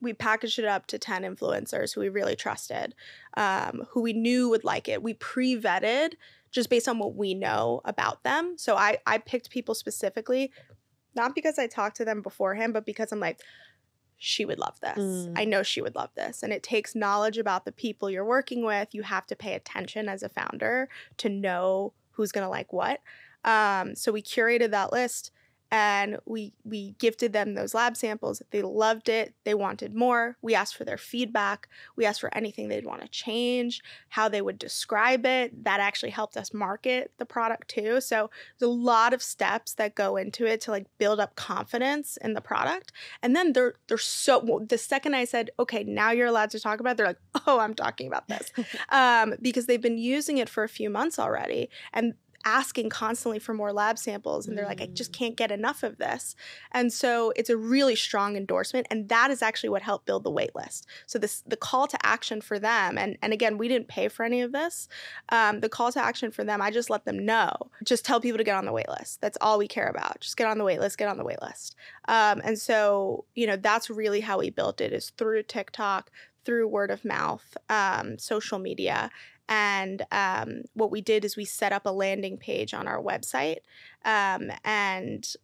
We 0.01 0.13
packaged 0.13 0.59
it 0.59 0.65
up 0.65 0.87
to 0.89 0.99
ten 0.99 1.23
influencers 1.23 1.95
who 1.95 2.01
we 2.01 2.09
really 2.09 2.37
trusted, 2.37 2.95
um, 3.37 3.87
who 3.91 4.03
we 4.03 4.13
knew 4.13 4.49
would 4.49 4.65
like 4.65 4.89
it. 4.89 5.03
We 5.03 5.15
pre-vetted 5.15 6.15
just 6.51 6.71
based 6.71 6.89
on 6.89 6.99
what 6.99 7.15
we 7.15 7.35
know 7.35 7.81
about 7.85 8.23
them. 8.23 8.55
So 8.57 8.77
I 8.77 8.99
I 9.07 9.19
picked 9.19 9.51
people 9.51 9.75
specifically, 9.75 10.53
not 11.15 11.35
because 11.35 11.59
I 11.59 11.67
talked 11.67 11.97
to 11.97 12.05
them 12.05 12.23
beforehand, 12.23 12.75
but 12.75 12.87
because 12.87 13.11
I'm 13.11 13.21
like, 13.21 13.41
she 14.19 14.45
would 14.45 14.59
love 14.59 14.79
this. 14.81 14.99
Mm. 14.99 15.33
I 15.37 15.45
know 15.45 15.63
she 15.63 15.81
would 15.81 15.95
love 15.95 16.11
this. 16.15 16.43
And 16.43 16.53
it 16.53 16.63
takes 16.63 16.95
knowledge 16.95 17.39
about 17.39 17.65
the 17.65 17.73
people 17.73 18.11
you're 18.11 18.25
working 18.25 18.65
with. 18.65 18.95
You 18.95 19.03
have 19.03 19.27
to 19.29 19.37
pay 19.37 19.55
attention 19.55 20.09
as 20.09 20.23
a 20.23 20.29
founder 20.29 20.89
to 21.19 21.29
know 21.29 21.93
who's 22.19 22.33
going 22.33 22.45
to 22.45 22.51
like 22.51 22.73
what. 22.73 23.01
Um, 23.45 23.95
so 23.95 24.13
we 24.13 24.21
curated 24.21 24.73
that 24.73 24.93
list 24.93 25.31
and 25.71 26.19
we 26.25 26.53
we 26.65 26.93
gifted 26.99 27.33
them 27.33 27.55
those 27.55 27.75
lab 27.75 27.97
samples. 27.97 28.43
They 28.51 28.63
loved 28.63 29.09
it. 29.09 29.35
They 29.45 29.55
wanted 29.55 29.95
more. 29.95 30.37
We 30.41 30.55
asked 30.55 30.77
for 30.77 30.85
their 30.85 30.99
feedback. 30.99 31.69
We 31.97 32.07
asked 32.07 32.21
for 32.21 32.35
anything 32.35 32.69
they'd 32.69 32.87
want 32.87 33.03
to 33.03 33.09
change, 33.09 33.83
how 34.09 34.29
they 34.29 34.41
would 34.41 34.59
describe 34.59 35.27
it. 35.27 35.65
That 35.65 35.81
actually 35.81 36.11
helped 36.11 36.37
us 36.37 36.55
market 36.55 37.13
the 37.19 37.27
product 37.27 37.69
too. 37.69 38.01
So 38.01 38.31
there's 38.59 38.69
a 38.69 38.73
lot 38.73 39.13
of 39.13 39.23
steps 39.23 39.75
that 39.75 39.95
go 39.95 40.17
into 40.17 40.47
it 40.47 40.61
to 40.63 40.71
like 40.71 40.87
build 40.99 41.21
up 41.21 41.37
confidence 41.37 42.17
in 42.23 42.35
the 42.35 42.41
product. 42.41 42.93
And 43.23 43.37
then 43.37 43.53
they're 43.53 43.75
they're 43.89 43.99
so 43.99 44.65
the 44.69 44.79
second 44.79 45.15
I 45.15 45.25
said, 45.25 45.51
okay, 45.59 45.85
now 45.85 46.11
you're 46.11 46.27
allowed 46.27 46.51
to 46.51 46.61
talk 46.61 46.81
about, 46.81 46.93
it, 46.93 46.97
they're 46.97 47.07
like, 47.07 47.21
oh, 47.47 47.59
I'm 47.59 47.75
talking 47.75 48.07
about 48.07 48.29
this, 48.29 48.53
um, 48.89 49.35
because 49.41 49.67
they've 49.67 49.81
been 49.81 49.99
using 49.99 50.39
it 50.39 50.49
for 50.49 50.65
a 50.65 50.69
few 50.69 50.91
months 50.91 51.19
already, 51.19 51.69
and 51.93 52.15
asking 52.49 52.89
constantly 52.89 53.39
for 53.39 53.53
more 53.53 53.75
lab 53.75 53.99
samples 53.99 54.47
and 54.47 54.57
they're 54.57 54.65
like 54.65 54.81
i 54.81 54.87
just 54.87 55.13
can't 55.13 55.37
get 55.37 55.51
enough 55.51 55.83
of 55.83 55.99
this. 55.99 56.35
And 56.73 56.91
so 56.91 57.31
it's 57.37 57.51
a 57.51 57.57
really 57.59 57.95
strong 57.95 58.37
endorsement 58.37 58.87
and 58.91 59.11
that 59.11 59.31
is 59.31 59.43
actually 59.43 59.69
what 59.69 59.83
helped 59.83 60.07
build 60.07 60.25
the 60.25 60.31
wait 60.31 60.57
list. 60.57 60.87
So 61.07 61.19
this 61.19 61.43
the 61.47 61.59
call 61.59 61.87
to 61.89 61.99
action 62.03 62.41
for 62.41 62.59
them 62.59 62.97
and 62.97 63.19
and 63.21 63.35
again 63.35 63.59
we 63.59 63.69
didn't 63.69 63.89
pay 63.89 64.09
for 64.09 64.25
any 64.25 64.41
of 64.41 64.53
this 64.53 64.89
um, 65.29 65.61
the 65.61 65.69
call 65.69 65.93
to 65.93 66.03
action 66.03 66.31
for 66.31 66.43
them 66.43 66.63
i 66.63 66.71
just 66.71 66.89
let 66.89 67.05
them 67.05 67.19
know 67.25 67.53
just 67.85 68.05
tell 68.05 68.21
people 68.21 68.39
to 68.39 68.45
get 68.45 68.57
on 68.57 68.65
the 68.65 68.73
wait 68.73 68.89
list. 68.89 69.21
That's 69.21 69.39
all 69.41 69.59
we 69.59 69.69
care 69.69 69.89
about. 69.89 70.21
Just 70.21 70.37
get 70.39 70.47
on 70.47 70.57
the 70.57 70.65
wait 70.65 70.81
list 70.81 70.97
get 70.97 71.09
on 71.09 71.19
the 71.19 71.25
wait 71.25 71.43
list. 71.43 71.77
Um, 72.07 72.41
and 72.43 72.59
so 72.59 73.27
you 73.35 73.47
know 73.47 73.57
that's 73.57 73.91
really 73.91 74.21
how 74.21 74.39
we 74.39 74.49
built 74.49 74.81
it 74.81 74.93
is 74.95 75.11
through 75.19 75.43
tiktok 75.43 76.11
through 76.45 76.67
word 76.67 76.91
of 76.91 77.05
mouth 77.05 77.57
um, 77.69 78.17
social 78.19 78.59
media 78.59 79.11
and 79.49 80.05
um, 80.13 80.63
what 80.75 80.91
we 80.91 81.01
did 81.01 81.25
is 81.25 81.37
we 81.37 81.45
set 81.45 81.73
up 81.73 81.87
a 81.87 81.91
landing 81.91 82.37
page 82.37 82.75
on 82.75 82.87
our 82.87 83.03
website 83.03 83.59
um, 84.05 84.51
and 84.65 85.35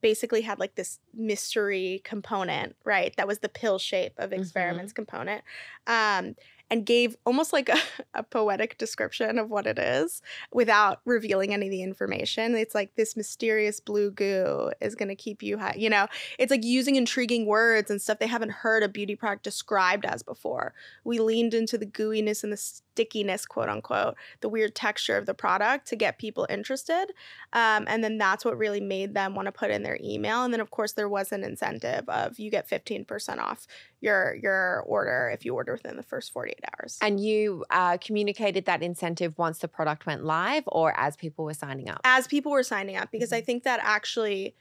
basically 0.00 0.40
had 0.40 0.58
like 0.58 0.76
this 0.76 0.98
mystery 1.12 2.00
component 2.04 2.74
right 2.84 3.14
that 3.16 3.28
was 3.28 3.40
the 3.40 3.48
pill 3.50 3.78
shape 3.78 4.14
of 4.16 4.32
experiments 4.32 4.94
component 4.94 5.42
um, 5.86 6.34
and 6.70 6.86
gave 6.86 7.16
almost 7.26 7.52
like 7.52 7.68
a, 7.68 7.78
a 8.14 8.22
poetic 8.22 8.78
description 8.78 9.38
of 9.38 9.50
what 9.50 9.66
it 9.66 9.78
is 9.78 10.22
without 10.52 11.00
revealing 11.04 11.52
any 11.52 11.66
of 11.66 11.70
the 11.70 11.82
information. 11.82 12.54
It's 12.54 12.74
like 12.74 12.94
this 12.94 13.16
mysterious 13.16 13.80
blue 13.80 14.10
goo 14.10 14.70
is 14.80 14.94
going 14.94 15.08
to 15.08 15.16
keep 15.16 15.42
you 15.42 15.58
high 15.58 15.74
you 15.76 15.90
know? 15.90 16.06
It's 16.38 16.50
like 16.50 16.64
using 16.64 16.96
intriguing 16.96 17.46
words 17.46 17.90
and 17.90 18.00
stuff 18.00 18.18
they 18.18 18.26
haven't 18.26 18.52
heard 18.52 18.82
a 18.82 18.88
beauty 18.88 19.16
product 19.16 19.42
described 19.42 20.04
as 20.04 20.22
before. 20.22 20.72
We 21.04 21.18
leaned 21.18 21.54
into 21.54 21.76
the 21.76 21.86
gooiness 21.86 22.44
and 22.44 22.52
the 22.52 22.80
stickiness, 22.92 23.46
quote 23.46 23.68
unquote, 23.68 24.14
the 24.40 24.48
weird 24.48 24.74
texture 24.74 25.16
of 25.16 25.26
the 25.26 25.34
product 25.34 25.86
to 25.88 25.96
get 25.96 26.18
people 26.18 26.46
interested. 26.50 27.06
Um, 27.52 27.84
and 27.88 28.02
then 28.02 28.18
that's 28.18 28.44
what 28.44 28.56
really 28.58 28.80
made 28.80 29.14
them 29.14 29.34
want 29.34 29.46
to 29.46 29.52
put 29.52 29.70
in 29.70 29.82
their 29.82 29.98
email. 30.02 30.44
And 30.44 30.52
then, 30.52 30.60
of 30.60 30.70
course, 30.70 30.92
there 30.92 31.08
was 31.08 31.32
an 31.32 31.44
incentive 31.44 32.08
of 32.08 32.38
you 32.38 32.50
get 32.50 32.68
15% 32.68 33.38
off 33.38 33.66
your 34.00 34.34
your 34.42 34.82
order 34.86 35.30
if 35.32 35.44
you 35.44 35.54
order 35.54 35.72
within 35.72 35.96
the 35.96 36.02
first 36.02 36.32
48 36.32 36.58
hours. 36.72 36.98
And 37.02 37.20
you 37.20 37.64
uh, 37.70 37.98
communicated 37.98 38.64
that 38.66 38.82
incentive 38.82 39.36
once 39.38 39.58
the 39.58 39.68
product 39.68 40.06
went 40.06 40.24
live 40.24 40.64
or 40.66 40.98
as 40.98 41.16
people 41.16 41.44
were 41.44 41.54
signing 41.54 41.88
up? 41.88 42.00
As 42.04 42.26
people 42.26 42.52
were 42.52 42.62
signing 42.62 42.96
up, 42.96 43.10
because 43.10 43.32
I 43.32 43.40
think 43.40 43.64
that 43.64 43.80
actually 43.82 44.54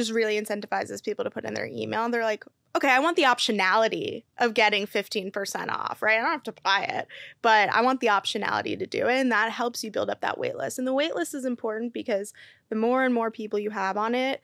just 0.00 0.12
really 0.12 0.40
incentivizes 0.40 1.04
people 1.04 1.24
to 1.24 1.30
put 1.30 1.44
in 1.44 1.54
their 1.54 1.66
email. 1.66 2.04
And 2.04 2.12
they're 2.12 2.24
like, 2.24 2.44
okay, 2.74 2.88
I 2.88 3.00
want 3.00 3.16
the 3.16 3.24
optionality 3.24 4.24
of 4.38 4.54
getting 4.54 4.86
15% 4.86 5.68
off, 5.68 6.02
right? 6.02 6.18
I 6.18 6.22
don't 6.22 6.30
have 6.30 6.42
to 6.44 6.54
buy 6.62 6.82
it, 6.82 7.08
but 7.42 7.68
I 7.68 7.82
want 7.82 8.00
the 8.00 8.06
optionality 8.06 8.78
to 8.78 8.86
do 8.86 9.06
it. 9.08 9.20
And 9.20 9.30
that 9.32 9.50
helps 9.50 9.84
you 9.84 9.90
build 9.90 10.08
up 10.08 10.20
that 10.20 10.38
wait 10.38 10.56
list. 10.56 10.78
And 10.78 10.86
the 10.86 10.94
wait 10.94 11.14
list 11.14 11.34
is 11.34 11.44
important 11.44 11.92
because 11.92 12.32
the 12.68 12.76
more 12.76 13.04
and 13.04 13.12
more 13.12 13.30
people 13.30 13.58
you 13.58 13.70
have 13.70 13.96
on 13.96 14.14
it, 14.14 14.40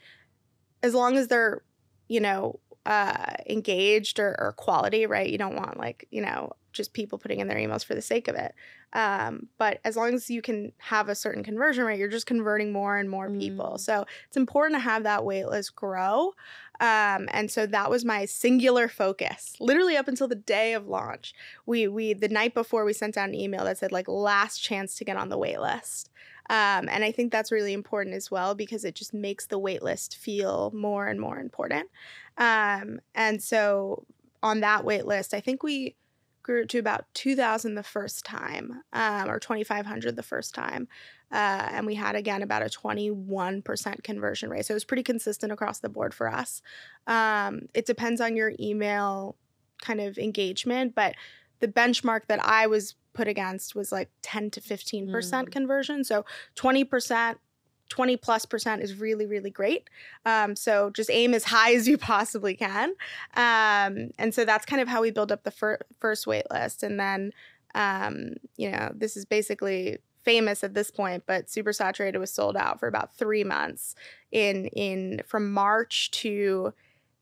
as 0.83 0.95
long 0.95 1.17
as 1.17 1.29
they're, 1.29 1.63
you 2.09 2.21
know, 2.21 2.61
uh, 2.85 3.33
engaged 3.49 4.19
or, 4.19 4.37
or 4.39 4.53
quality, 4.53 5.07
right? 5.07 5.29
You 5.29 5.39
don't 5.39 5.57
want 5.57 5.79
like, 5.79 6.07
you 6.11 6.23
know, 6.23 6.53
just 6.77 6.93
people 6.93 7.19
putting 7.19 7.41
in 7.41 7.49
their 7.49 7.59
emails 7.59 7.85
for 7.85 7.95
the 7.95 8.03
sake 8.03 8.29
of 8.29 8.35
it. 8.35 8.55
Um, 8.93 9.49
but 9.59 9.81
as 9.85 9.97
long 9.97 10.15
as 10.15 10.31
you 10.31 10.43
can 10.43 10.73
have 10.79 11.09
a 11.09 11.15
certain 11.15 11.43
conversion 11.43 11.85
rate, 11.85 11.99
you're 11.99 12.09
just 12.09 12.27
converting 12.27 12.73
more 12.73 12.97
and 12.97 13.11
more 13.11 13.31
people. 13.31 13.73
Mm. 13.75 13.81
So 13.81 14.07
it's 14.27 14.37
important 14.37 14.77
to 14.77 14.85
have 14.85 15.03
that 15.05 15.25
wait 15.25 15.47
list 15.47 15.75
grow. 15.75 16.33
Um, 16.81 17.29
and 17.33 17.51
so 17.51 17.67
that 17.67 17.91
was 17.91 18.05
my 18.05 18.27
singular 18.27 18.89
focus, 18.89 19.55
literally 19.61 19.97
up 19.97 20.09
until 20.09 20.29
the 20.29 20.35
day 20.35 20.75
of 20.75 20.87
launch. 20.87 21.35
We 21.65 21.89
we 21.89 22.13
the 22.13 22.29
night 22.29 22.55
before 22.55 22.85
we 22.85 22.93
sent 22.93 23.17
out 23.17 23.29
an 23.29 23.35
email 23.35 23.65
that 23.65 23.79
said 23.79 23.93
like 23.93 24.09
last 24.09 24.59
chance 24.59 24.95
to 24.97 25.05
get 25.05 25.17
on 25.17 25.31
the 25.31 25.39
wait 25.39 25.61
list. 25.61 26.11
Um, 26.49 26.89
and 26.89 27.03
I 27.03 27.11
think 27.11 27.33
that's 27.33 27.51
really 27.51 27.73
important 27.73 28.15
as 28.15 28.31
well 28.31 28.55
because 28.55 28.85
it 28.85 28.95
just 28.95 29.13
makes 29.13 29.47
the 29.47 29.59
wait 29.59 29.83
list 29.83 30.17
feel 30.17 30.71
more 30.73 31.07
and 31.07 31.21
more 31.21 31.39
important. 31.39 31.89
Um, 32.39 33.01
and 33.15 33.43
so 33.43 34.05
on 34.43 34.61
that 34.61 34.85
wait 34.85 35.07
list, 35.07 35.35
I 35.35 35.41
think 35.41 35.63
we 35.63 35.97
grew 36.47 36.65
to 36.65 36.79
about 36.79 37.05
2,000 37.15 37.75
the 37.75 37.83
first 37.83 38.25
time, 38.25 38.81
um, 38.93 39.29
or 39.29 39.41
2,500 39.41 40.15
the 40.15 40.23
first 40.23 40.55
time. 40.55 40.87
Uh, 41.33 41.69
and 41.73 41.85
we 41.87 41.97
had 41.97 42.15
again 42.15 42.41
about 42.41 42.63
a 42.63 42.67
21% 42.67 44.05
conversion 44.05 44.49
rate. 44.49 44.65
So 44.65 44.73
it 44.73 44.77
was 44.77 44.85
pretty 44.85 45.03
consistent 45.03 45.51
across 45.53 45.81
the 45.81 45.89
board 45.89 46.15
for 46.15 46.33
us. 46.33 46.63
Um, 47.09 47.63
it 47.75 47.85
depends 47.85 48.21
on 48.21 48.37
your 48.37 48.53
email 48.61 49.35
kind 49.83 50.01
of 50.01 50.19
engagement, 50.19 50.95
but 50.95 51.17
the 51.59 51.67
benchmark 51.67 52.23
that 52.29 52.39
I 52.45 52.69
was 52.69 52.95
put 53.13 53.27
against 53.27 53.75
was 53.75 53.91
like 53.91 54.11
10 54.23 54.51
to 54.53 54.61
15% 54.61 55.49
Mm. 55.49 55.51
conversion. 55.51 56.05
So 56.05 56.25
20%. 56.55 57.39
20 57.89 58.17
plus 58.17 58.45
percent 58.47 58.83
is 58.83 58.95
really 58.95 59.27
really 59.27 59.51
great. 59.51 59.89
Um, 60.25 60.57
so 60.57 60.91
just 60.91 61.11
aim 61.11 61.35
as 61.35 61.45
high 61.45 61.75
as 61.75 61.87
you 61.87 61.99
possibly 61.99 62.55
can. 62.55 62.91
Um, 63.35 64.11
and 64.19 64.35
so 64.35 64.45
that's 64.45 64.67
kind 64.67 64.83
of 64.83 64.89
how 64.89 65.03
we 65.03 65.11
build 65.11 65.33
up 65.33 65.45
the 65.45 65.51
fir- 65.51 65.81
first 66.01 66.27
wait 66.27 66.51
list. 66.51 66.83
And 66.83 66.99
then 66.99 67.33
um, 67.77 68.35
you 68.57 68.71
know 68.71 68.91
this 68.95 69.17
is 69.17 69.25
basically 69.25 69.99
famous 70.25 70.65
at 70.65 70.75
this 70.75 70.91
point 70.91 71.23
but 71.27 71.49
super 71.49 71.73
saturated 71.73 72.19
was 72.19 72.33
sold 72.33 72.57
out 72.57 72.81
for 72.81 72.89
about 72.89 73.15
three 73.15 73.45
months 73.45 73.95
in 74.33 74.67
in 74.69 75.23
from 75.25 75.53
march 75.53 76.11
to 76.11 76.73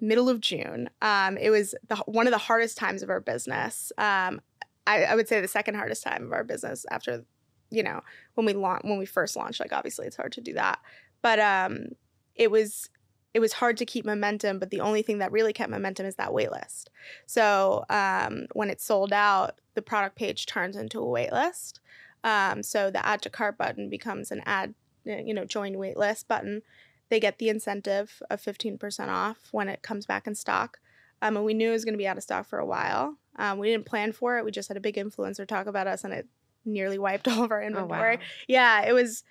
middle 0.00 0.28
of 0.28 0.40
june. 0.40 0.88
Um, 1.02 1.36
it 1.36 1.50
was 1.50 1.74
the, 1.88 1.96
one 2.06 2.26
of 2.26 2.30
the 2.30 2.38
hardest 2.38 2.78
times 2.78 3.02
of 3.02 3.10
our 3.10 3.20
business. 3.20 3.92
Um, 3.98 4.40
I, 4.86 5.04
I 5.04 5.14
would 5.14 5.28
say 5.28 5.40
the 5.40 5.48
second 5.48 5.74
hardest 5.74 6.02
time 6.02 6.24
of 6.24 6.32
our 6.32 6.44
business 6.44 6.84
after 6.90 7.24
you 7.74 7.82
know 7.82 8.00
when 8.34 8.46
we 8.46 8.52
launch 8.52 8.82
when 8.84 8.98
we 8.98 9.06
first 9.06 9.36
launched 9.36 9.60
like 9.60 9.72
obviously 9.72 10.06
it's 10.06 10.16
hard 10.16 10.32
to 10.32 10.40
do 10.40 10.54
that. 10.54 10.78
But 11.22 11.38
um 11.40 11.88
it 12.34 12.50
was 12.50 12.88
it 13.32 13.40
was 13.40 13.54
hard 13.54 13.76
to 13.78 13.86
keep 13.86 14.04
momentum 14.04 14.58
but 14.58 14.70
the 14.70 14.80
only 14.80 15.02
thing 15.02 15.18
that 15.18 15.32
really 15.32 15.52
kept 15.52 15.70
momentum 15.70 16.06
is 16.06 16.16
that 16.16 16.30
waitlist. 16.30 16.86
So 17.26 17.84
um 17.90 18.46
when 18.52 18.70
it's 18.70 18.84
sold 18.84 19.12
out 19.12 19.60
the 19.74 19.82
product 19.82 20.16
page 20.16 20.46
turns 20.46 20.76
into 20.76 21.00
a 21.00 21.06
waitlist. 21.06 21.80
Um 22.22 22.62
so 22.62 22.90
the 22.90 23.04
add 23.04 23.22
to 23.22 23.30
cart 23.30 23.58
button 23.58 23.88
becomes 23.88 24.30
an 24.30 24.42
add 24.46 24.74
you 25.04 25.34
know 25.34 25.44
join 25.44 25.74
waitlist 25.74 26.28
button. 26.28 26.62
They 27.10 27.20
get 27.20 27.38
the 27.38 27.50
incentive 27.50 28.22
of 28.30 28.40
15% 28.40 29.08
off 29.08 29.48
when 29.52 29.68
it 29.68 29.82
comes 29.82 30.06
back 30.06 30.26
in 30.26 30.34
stock. 30.34 30.78
Um, 31.22 31.36
and 31.36 31.46
we 31.46 31.54
knew 31.54 31.70
it 31.70 31.72
was 31.72 31.84
going 31.84 31.94
to 31.94 31.98
be 31.98 32.06
out 32.06 32.16
of 32.16 32.22
stock 32.22 32.46
for 32.46 32.58
a 32.58 32.66
while. 32.66 33.16
Um, 33.36 33.58
we 33.58 33.70
didn't 33.70 33.86
plan 33.86 34.12
for 34.12 34.38
it. 34.38 34.44
We 34.44 34.50
just 34.50 34.68
had 34.68 34.76
a 34.76 34.80
big 34.80 34.96
influencer 34.96 35.46
talk 35.46 35.66
about 35.66 35.86
us 35.86 36.04
and 36.04 36.12
it 36.12 36.28
nearly 36.64 36.98
wiped 36.98 37.28
all 37.28 37.44
of 37.44 37.50
our 37.50 37.62
Oh, 37.62 37.66
inventory. 37.66 38.16
wow. 38.16 38.22
yeah 38.48 38.82
it 38.86 38.92
was 38.92 39.22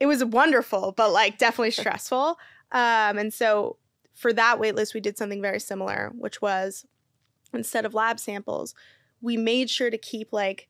it 0.00 0.06
was 0.06 0.24
wonderful 0.24 0.92
but 0.96 1.10
like 1.10 1.38
definitely 1.38 1.70
stressful. 1.82 2.38
Um 2.72 3.18
and 3.18 3.32
so 3.32 3.76
for 4.14 4.32
that 4.32 4.58
wait 4.58 4.74
list 4.74 4.94
we 4.94 5.00
did 5.00 5.16
something 5.18 5.40
very 5.42 5.60
similar 5.60 6.12
which 6.16 6.40
was 6.42 6.84
instead 7.54 7.84
of 7.84 7.94
lab 7.94 8.18
samples 8.20 8.74
we 9.20 9.36
made 9.36 9.68
sure 9.70 9.90
to 9.90 9.98
keep 9.98 10.32
like 10.32 10.68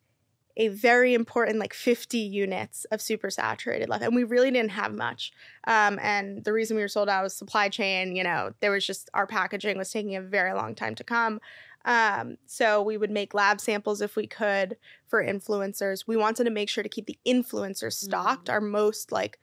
a 0.57 0.69
very 0.69 1.15
important 1.15 1.59
like 1.59 1.73
50 1.73 2.19
units 2.19 2.85
of 2.87 3.01
super 3.01 3.31
saturated 3.31 3.89
left 3.89 4.03
and 4.03 4.15
we 4.17 4.25
really 4.25 4.51
didn't 4.51 4.73
have 4.73 4.93
much. 4.93 5.31
Um, 5.69 6.01
and 6.03 6.43
the 6.45 6.53
reason 6.53 6.77
we 6.77 6.83
were 6.83 6.89
sold 6.89 7.09
out 7.09 7.23
was 7.23 7.35
supply 7.37 7.69
chain 7.69 8.17
you 8.17 8.25
know 8.25 8.53
there 8.61 8.71
was 8.73 8.85
just 8.87 9.09
our 9.15 9.27
packaging 9.27 9.79
was 9.79 9.91
taking 9.91 10.17
a 10.17 10.21
very 10.21 10.53
long 10.53 10.75
time 10.75 10.95
to 10.97 11.05
come 11.05 11.41
um, 11.85 12.37
so 12.47 12.83
we 12.83 12.97
would 12.97 13.11
make 13.11 13.35
lab 13.35 13.61
samples 13.61 14.01
if 14.01 14.17
we 14.17 14.27
could 14.27 14.77
for 15.07 15.23
influencers. 15.25 16.05
We 16.07 16.17
wanted 16.17 16.45
to 16.45 16.51
make 16.51 16.69
sure 16.69 16.83
to 16.83 16.89
keep 16.89 17.07
the 17.07 17.19
influencers 17.27 17.95
stocked, 17.95 18.49
Mm. 18.49 18.53
our 18.53 18.61
most 18.61 19.13
like 19.13 19.39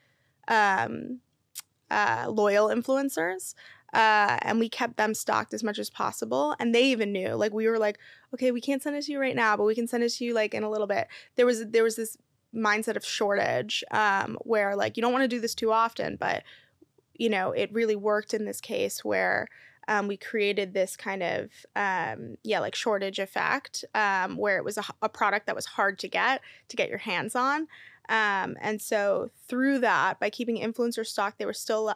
um, 0.47 1.19
uh, 1.89 2.25
loyal 2.29 2.67
influencers. 2.69 3.55
Uh, 3.93 4.37
and 4.41 4.59
we 4.59 4.67
kept 4.67 4.97
them 4.97 5.13
stocked 5.13 5.53
as 5.53 5.63
much 5.63 5.79
as 5.79 5.89
possible. 5.89 6.53
And 6.59 6.75
they 6.75 6.83
even 6.85 7.13
knew, 7.13 7.29
like, 7.35 7.53
we 7.53 7.67
were 7.69 7.79
like, 7.79 7.97
okay, 8.33 8.51
we 8.51 8.59
can't 8.59 8.83
send 8.83 8.97
it 8.97 9.03
to 9.03 9.11
you 9.13 9.19
right 9.19 9.35
now, 9.35 9.55
but 9.55 9.63
we 9.63 9.73
can 9.75 9.87
send 9.87 10.03
it 10.03 10.09
to 10.09 10.25
you 10.25 10.33
like 10.33 10.53
in 10.53 10.63
a 10.63 10.69
little 10.69 10.87
bit. 10.87 11.07
There 11.35 11.45
was 11.45 11.67
there 11.67 11.83
was 11.83 11.95
this 11.95 12.17
mindset 12.53 12.97
of 12.97 13.05
shortage 13.05 13.83
um, 13.91 14.37
where 14.41 14.75
like 14.75 14.97
you 14.97 15.01
don't 15.01 15.13
want 15.13 15.23
to 15.23 15.27
do 15.29 15.39
this 15.39 15.55
too 15.55 15.71
often, 15.71 16.17
but 16.19 16.43
you 17.13 17.29
know 17.29 17.51
it 17.51 17.71
really 17.71 17.95
worked 17.95 18.33
in 18.33 18.43
this 18.43 18.59
case 18.59 19.05
where 19.05 19.47
um, 19.87 20.07
we 20.07 20.17
created 20.17 20.73
this 20.73 20.95
kind 20.95 21.23
of 21.23 21.49
um, 21.75 22.37
yeah 22.43 22.59
like 22.59 22.75
shortage 22.75 23.19
effect 23.19 23.85
um, 23.93 24.37
where 24.37 24.57
it 24.57 24.63
was 24.63 24.77
a 25.01 25.09
product 25.09 25.45
that 25.47 25.55
was 25.55 25.65
hard 25.65 25.99
to 25.99 26.07
get 26.07 26.41
to 26.69 26.75
get 26.75 26.89
your 26.89 26.99
hands 26.99 27.35
on. 27.35 27.67
Um, 28.07 28.55
and 28.61 28.81
so 28.81 29.31
through 29.47 29.79
that 29.79 30.19
by 30.19 30.29
keeping 30.29 30.57
influencer 30.57 31.05
stock 31.05 31.35
they 31.37 31.45
were 31.45 31.53
still 31.53 31.93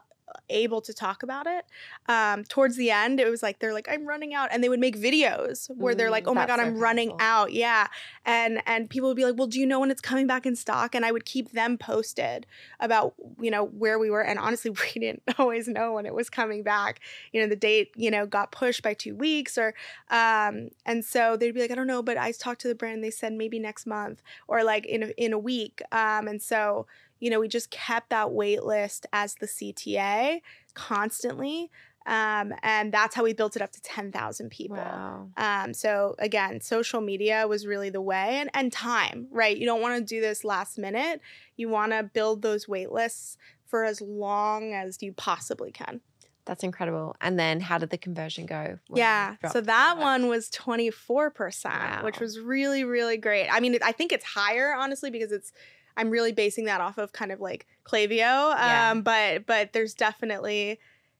able 0.49 0.81
to 0.81 0.93
talk 0.93 1.23
about 1.23 1.47
it. 1.47 1.65
Um, 2.07 2.43
towards 2.43 2.75
the 2.75 2.91
end 2.91 3.19
it 3.19 3.29
was 3.29 3.43
like 3.43 3.59
they're 3.59 3.73
like 3.73 3.87
i'm 3.89 4.05
running 4.07 4.33
out 4.33 4.49
and 4.51 4.63
they 4.63 4.69
would 4.69 4.79
make 4.79 4.97
videos 4.97 5.69
where 5.75 5.95
they're 5.95 6.09
like 6.09 6.19
Mm, 6.19 6.31
oh 6.31 6.33
my 6.33 6.45
that's 6.45 6.57
god 6.57 6.63
so 6.63 6.67
i'm 6.67 6.79
running 6.79 7.13
out 7.19 7.53
yeah. 7.53 7.87
And 8.25 8.61
and 8.65 8.89
people 8.89 9.09
would 9.09 9.15
be 9.17 9.25
like 9.25 9.37
well 9.37 9.47
do 9.47 9.59
you 9.59 9.65
know 9.65 9.79
when 9.79 9.91
it's 9.91 10.01
coming 10.01 10.27
back 10.27 10.45
in 10.45 10.55
stock? 10.55 10.95
And 10.95 11.05
i 11.05 11.11
would 11.11 11.25
keep 11.25 11.51
them 11.51 11.77
posted 11.77 12.45
about 12.79 13.13
you 13.39 13.51
know 13.51 13.65
where 13.65 13.99
we 13.99 14.09
were. 14.09 14.21
And 14.21 14.39
honestly 14.39 14.71
we 14.95 14.99
didn't 14.99 15.23
always 15.37 15.67
know 15.67 15.93
when 15.93 16.05
it 16.05 16.13
was 16.13 16.29
coming 16.29 16.63
back. 16.63 16.99
You 17.31 17.41
know 17.41 17.47
the 17.47 17.55
date 17.55 17.91
you 17.95 18.11
know 18.11 18.25
got 18.25 18.51
pushed 18.51 18.83
by 18.83 18.93
two 18.93 19.15
weeks 19.15 19.57
or 19.57 19.73
um 20.09 20.69
and 20.85 21.03
so 21.03 21.37
they'd 21.37 21.51
be 21.51 21.61
like 21.61 21.71
i 21.71 21.75
don't 21.75 21.87
know 21.87 22.01
but 22.01 22.17
i 22.17 22.31
talked 22.31 22.61
to 22.61 22.67
the 22.67 22.75
brand. 22.75 23.03
They 23.03 23.11
said 23.11 23.33
maybe 23.33 23.59
next 23.59 23.85
month 23.85 24.21
or 24.47 24.63
like 24.63 24.85
in 24.85 25.03
a, 25.03 25.07
in 25.17 25.33
a 25.33 25.39
week. 25.39 25.81
Um 25.91 26.27
and 26.27 26.41
so 26.41 26.85
you 27.19 27.29
know 27.29 27.39
we 27.39 27.47
just 27.47 27.69
kept 27.69 28.09
that 28.09 28.31
wait 28.31 28.63
list 28.63 29.05
as 29.13 29.35
the 29.35 29.45
cta 29.47 30.41
constantly 30.73 31.69
um 32.05 32.53
and 32.63 32.91
that's 32.93 33.13
how 33.15 33.23
we 33.23 33.33
built 33.33 33.55
it 33.55 33.61
up 33.61 33.71
to 33.71 33.81
10,000 33.81 34.49
people 34.49 34.77
Wow. 34.77 35.27
um, 35.37 35.73
so 35.73 36.15
again, 36.17 36.61
social 36.61 37.01
media 37.01 37.45
was 37.47 37.67
really 37.67 37.89
the 37.89 38.01
way 38.01 38.37
and, 38.39 38.49
and 38.53 38.71
time, 38.71 39.27
right? 39.31 39.55
You 39.55 39.65
don't 39.65 39.81
want 39.81 39.99
to 39.99 40.03
do 40.03 40.21
this 40.21 40.43
last 40.43 40.77
minute. 40.77 41.21
You 41.57 41.67
want 41.69 41.91
to 41.91 42.03
build 42.03 42.41
those 42.41 42.67
wait 42.67 42.91
lists 42.91 43.37
for 43.65 43.83
as 43.83 44.01
long 44.01 44.73
as 44.73 45.03
you 45.03 45.11
possibly 45.13 45.71
can. 45.71 46.01
That's 46.45 46.63
incredible. 46.63 47.15
And 47.21 47.37
then 47.37 47.59
how 47.59 47.77
did 47.77 47.91
the 47.91 47.97
conversion 47.97 48.45
go? 48.47 48.79
yeah. 48.91 49.35
So 49.51 49.61
that 49.61 49.97
one 49.99 50.27
was 50.29 50.49
24%, 50.49 52.03
which 52.03 52.19
was 52.19 52.39
really, 52.39 52.83
really 52.83 53.17
great. 53.17 53.49
I 53.49 53.59
mean, 53.59 53.77
I 53.83 53.91
think 53.91 54.11
it's 54.11 54.25
higher, 54.25 54.73
honestly, 54.73 55.11
because 55.11 55.31
it's, 55.31 55.51
I'm 55.99 56.09
really 56.09 56.31
basing 56.31 56.65
that 56.65 56.79
off 56.79 56.97
of 56.97 57.11
kind 57.11 57.31
of 57.31 57.41
like 57.41 57.67
Klaviyo. 57.83 58.53
Um, 58.53 58.57
Yeah. 58.57 58.93
but, 58.95 59.45
but 59.45 59.73
there's 59.73 59.93
definitely, 59.93 60.79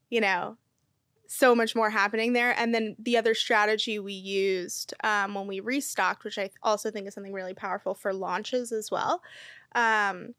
you 0.09 0.21
know, 0.21 0.57
so 1.27 1.53
much 1.53 1.75
more 1.75 1.89
happening 1.89 2.33
there. 2.33 2.57
And 2.57 2.73
then 2.73 2.95
the 2.97 3.17
other 3.17 3.35
strategy 3.35 3.99
we 3.99 4.13
used 4.13 4.93
um, 5.03 5.35
when 5.35 5.45
we 5.45 5.59
restocked, 5.59 6.23
which 6.23 6.39
I 6.39 6.49
also 6.63 6.89
think 6.89 7.07
is 7.07 7.13
something 7.13 7.33
really 7.33 7.53
powerful 7.53 7.93
for 7.93 8.13
launches 8.13 8.71
as 8.71 8.89
well, 8.89 9.21
um, 9.75 10.33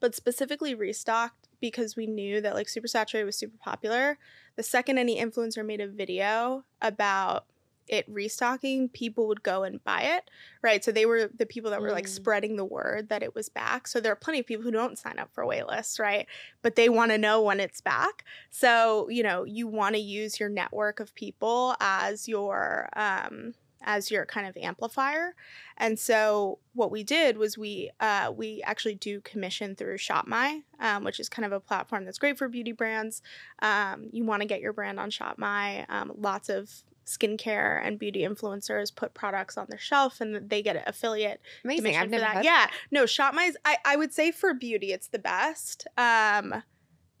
but 0.00 0.14
specifically 0.14 0.74
restocked 0.74 1.48
because 1.60 1.96
we 1.96 2.06
knew 2.06 2.40
that 2.40 2.54
like 2.54 2.68
super 2.68 2.88
saturated 2.88 3.26
was 3.26 3.36
super 3.36 3.58
popular. 3.58 4.18
The 4.56 4.62
second 4.62 4.98
any 4.98 5.20
influencer 5.20 5.66
made 5.66 5.80
a 5.80 5.88
video 5.88 6.64
about 6.80 7.44
it 7.90 8.06
restocking, 8.08 8.88
people 8.88 9.26
would 9.28 9.42
go 9.42 9.64
and 9.64 9.82
buy 9.84 10.02
it, 10.02 10.30
right? 10.62 10.82
So 10.84 10.92
they 10.92 11.04
were 11.06 11.28
the 11.36 11.44
people 11.44 11.70
that 11.72 11.82
were 11.82 11.90
like 11.92 12.06
Mm. 12.06 12.08
spreading 12.08 12.56
the 12.56 12.64
word 12.64 13.08
that 13.10 13.22
it 13.22 13.34
was 13.34 13.48
back. 13.48 13.86
So 13.88 14.00
there 14.00 14.12
are 14.12 14.16
plenty 14.16 14.40
of 14.40 14.46
people 14.46 14.62
who 14.64 14.70
don't 14.70 14.98
sign 14.98 15.18
up 15.18 15.30
for 15.34 15.44
waitlists, 15.44 15.98
right? 15.98 16.26
But 16.62 16.76
they 16.76 16.88
want 16.88 17.10
to 17.10 17.18
know 17.18 17.42
when 17.42 17.60
it's 17.60 17.80
back. 17.80 18.24
So, 18.50 19.08
you 19.10 19.22
know, 19.22 19.44
you 19.44 19.66
want 19.66 19.94
to 19.96 20.00
use 20.00 20.40
your 20.40 20.48
network 20.48 21.00
of 21.00 21.14
people 21.14 21.74
as 21.80 22.28
your 22.28 22.88
um 22.94 23.54
as 23.82 24.10
your 24.10 24.26
kind 24.26 24.46
of 24.46 24.54
amplifier. 24.58 25.34
And 25.78 25.98
so 25.98 26.58
what 26.74 26.90
we 26.90 27.02
did 27.02 27.38
was 27.38 27.56
we 27.56 27.90
uh, 27.98 28.30
we 28.36 28.62
actually 28.62 28.94
do 28.94 29.22
commission 29.22 29.74
through 29.74 29.96
ShopMy, 29.96 30.64
um, 30.78 31.02
which 31.02 31.18
is 31.18 31.30
kind 31.30 31.46
of 31.46 31.52
a 31.52 31.60
platform 31.60 32.04
that's 32.04 32.18
great 32.18 32.36
for 32.36 32.46
beauty 32.48 32.72
brands. 32.72 33.22
Um, 33.62 34.08
you 34.12 34.24
want 34.24 34.42
to 34.42 34.46
get 34.48 34.60
your 34.60 34.74
brand 34.74 35.00
on 35.00 35.10
ShopMy. 35.10 35.86
Um, 35.88 36.12
lots 36.14 36.50
of 36.50 36.70
skincare 37.06 37.84
and 37.84 37.98
beauty 37.98 38.20
influencers 38.20 38.94
put 38.94 39.14
products 39.14 39.56
on 39.58 39.66
their 39.68 39.78
shelf 39.78 40.20
and 40.20 40.48
they 40.48 40.62
get 40.62 40.76
an 40.76 40.82
affiliate 40.86 41.40
Amazing. 41.64 41.84
commission 41.84 42.02
I've 42.02 42.10
never 42.10 42.22
that. 42.34 42.44
Yeah, 42.44 42.66
no, 42.90 43.04
ShopMy's. 43.04 43.56
I 43.64 43.76
I 43.84 43.96
would 43.96 44.12
say 44.12 44.30
for 44.30 44.54
beauty, 44.54 44.92
it's 44.92 45.08
the 45.08 45.18
best. 45.18 45.86
Um, 45.98 46.62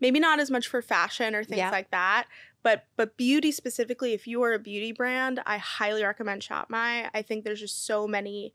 maybe 0.00 0.20
not 0.20 0.38
as 0.40 0.50
much 0.50 0.68
for 0.68 0.80
fashion 0.82 1.34
or 1.34 1.44
things 1.44 1.58
Yeah. 1.58 1.70
like 1.70 1.90
that. 1.90 2.26
But 2.62 2.84
but 2.96 3.16
beauty 3.16 3.52
specifically, 3.52 4.12
if 4.12 4.26
you 4.26 4.42
are 4.42 4.52
a 4.52 4.58
beauty 4.58 4.92
brand, 4.92 5.40
I 5.46 5.56
highly 5.58 6.04
recommend 6.04 6.42
ShopMy. 6.42 7.08
I 7.12 7.22
think 7.22 7.44
there's 7.44 7.60
just 7.60 7.86
so 7.86 8.06
many 8.06 8.52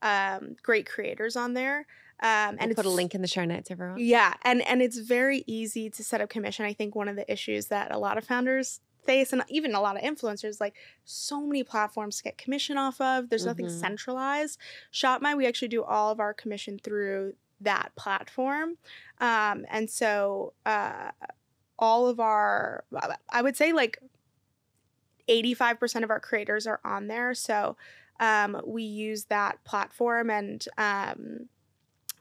um, 0.00 0.54
great 0.62 0.88
creators 0.88 1.34
on 1.36 1.54
there. 1.54 1.86
Um, 2.20 2.28
And 2.58 2.62
and 2.62 2.76
put 2.76 2.86
a 2.86 2.90
link 2.90 3.14
in 3.14 3.20
the 3.22 3.28
show 3.28 3.44
notes, 3.44 3.70
everyone. 3.70 3.98
yeah, 3.98 4.34
and 4.42 4.62
and 4.62 4.80
it's 4.82 4.98
very 4.98 5.44
easy 5.46 5.90
to 5.90 6.02
set 6.04 6.20
up 6.20 6.28
commission. 6.30 6.64
I 6.64 6.72
think 6.72 6.94
one 6.94 7.08
of 7.08 7.16
the 7.16 7.30
issues 7.30 7.66
that 7.66 7.92
a 7.92 7.98
lot 7.98 8.16
of 8.18 8.24
founders 8.24 8.80
face 9.04 9.32
and 9.32 9.42
even 9.48 9.74
a 9.74 9.80
lot 9.80 9.96
of 9.96 10.02
influencers 10.02 10.60
like 10.60 10.74
so 11.04 11.40
many 11.40 11.62
platforms 11.62 12.18
to 12.18 12.24
get 12.24 12.38
commission 12.38 12.76
off 12.76 13.00
of. 13.00 13.28
There's 13.30 13.46
nothing 13.46 13.66
Mhm. 13.66 13.80
centralized. 13.80 14.58
ShopMy, 14.92 15.36
we 15.36 15.46
actually 15.46 15.68
do 15.68 15.82
all 15.82 16.10
of 16.10 16.20
our 16.20 16.34
commission 16.34 16.78
through 16.78 17.34
that 17.60 17.92
platform. 17.96 18.78
Um, 19.18 19.64
and 19.68 19.90
so 19.90 20.52
uh, 20.66 21.10
all 21.78 22.08
of 22.08 22.18
our 22.20 22.84
I 23.30 23.42
would 23.42 23.56
say 23.56 23.72
like 23.72 23.98
85% 25.28 26.04
of 26.04 26.10
our 26.10 26.20
creators 26.20 26.66
are 26.66 26.80
on 26.84 27.08
there. 27.08 27.34
So 27.34 27.76
um, 28.20 28.60
we 28.64 28.82
use 28.82 29.24
that 29.26 29.62
platform 29.64 30.30
and 30.30 30.64
um, 30.76 31.48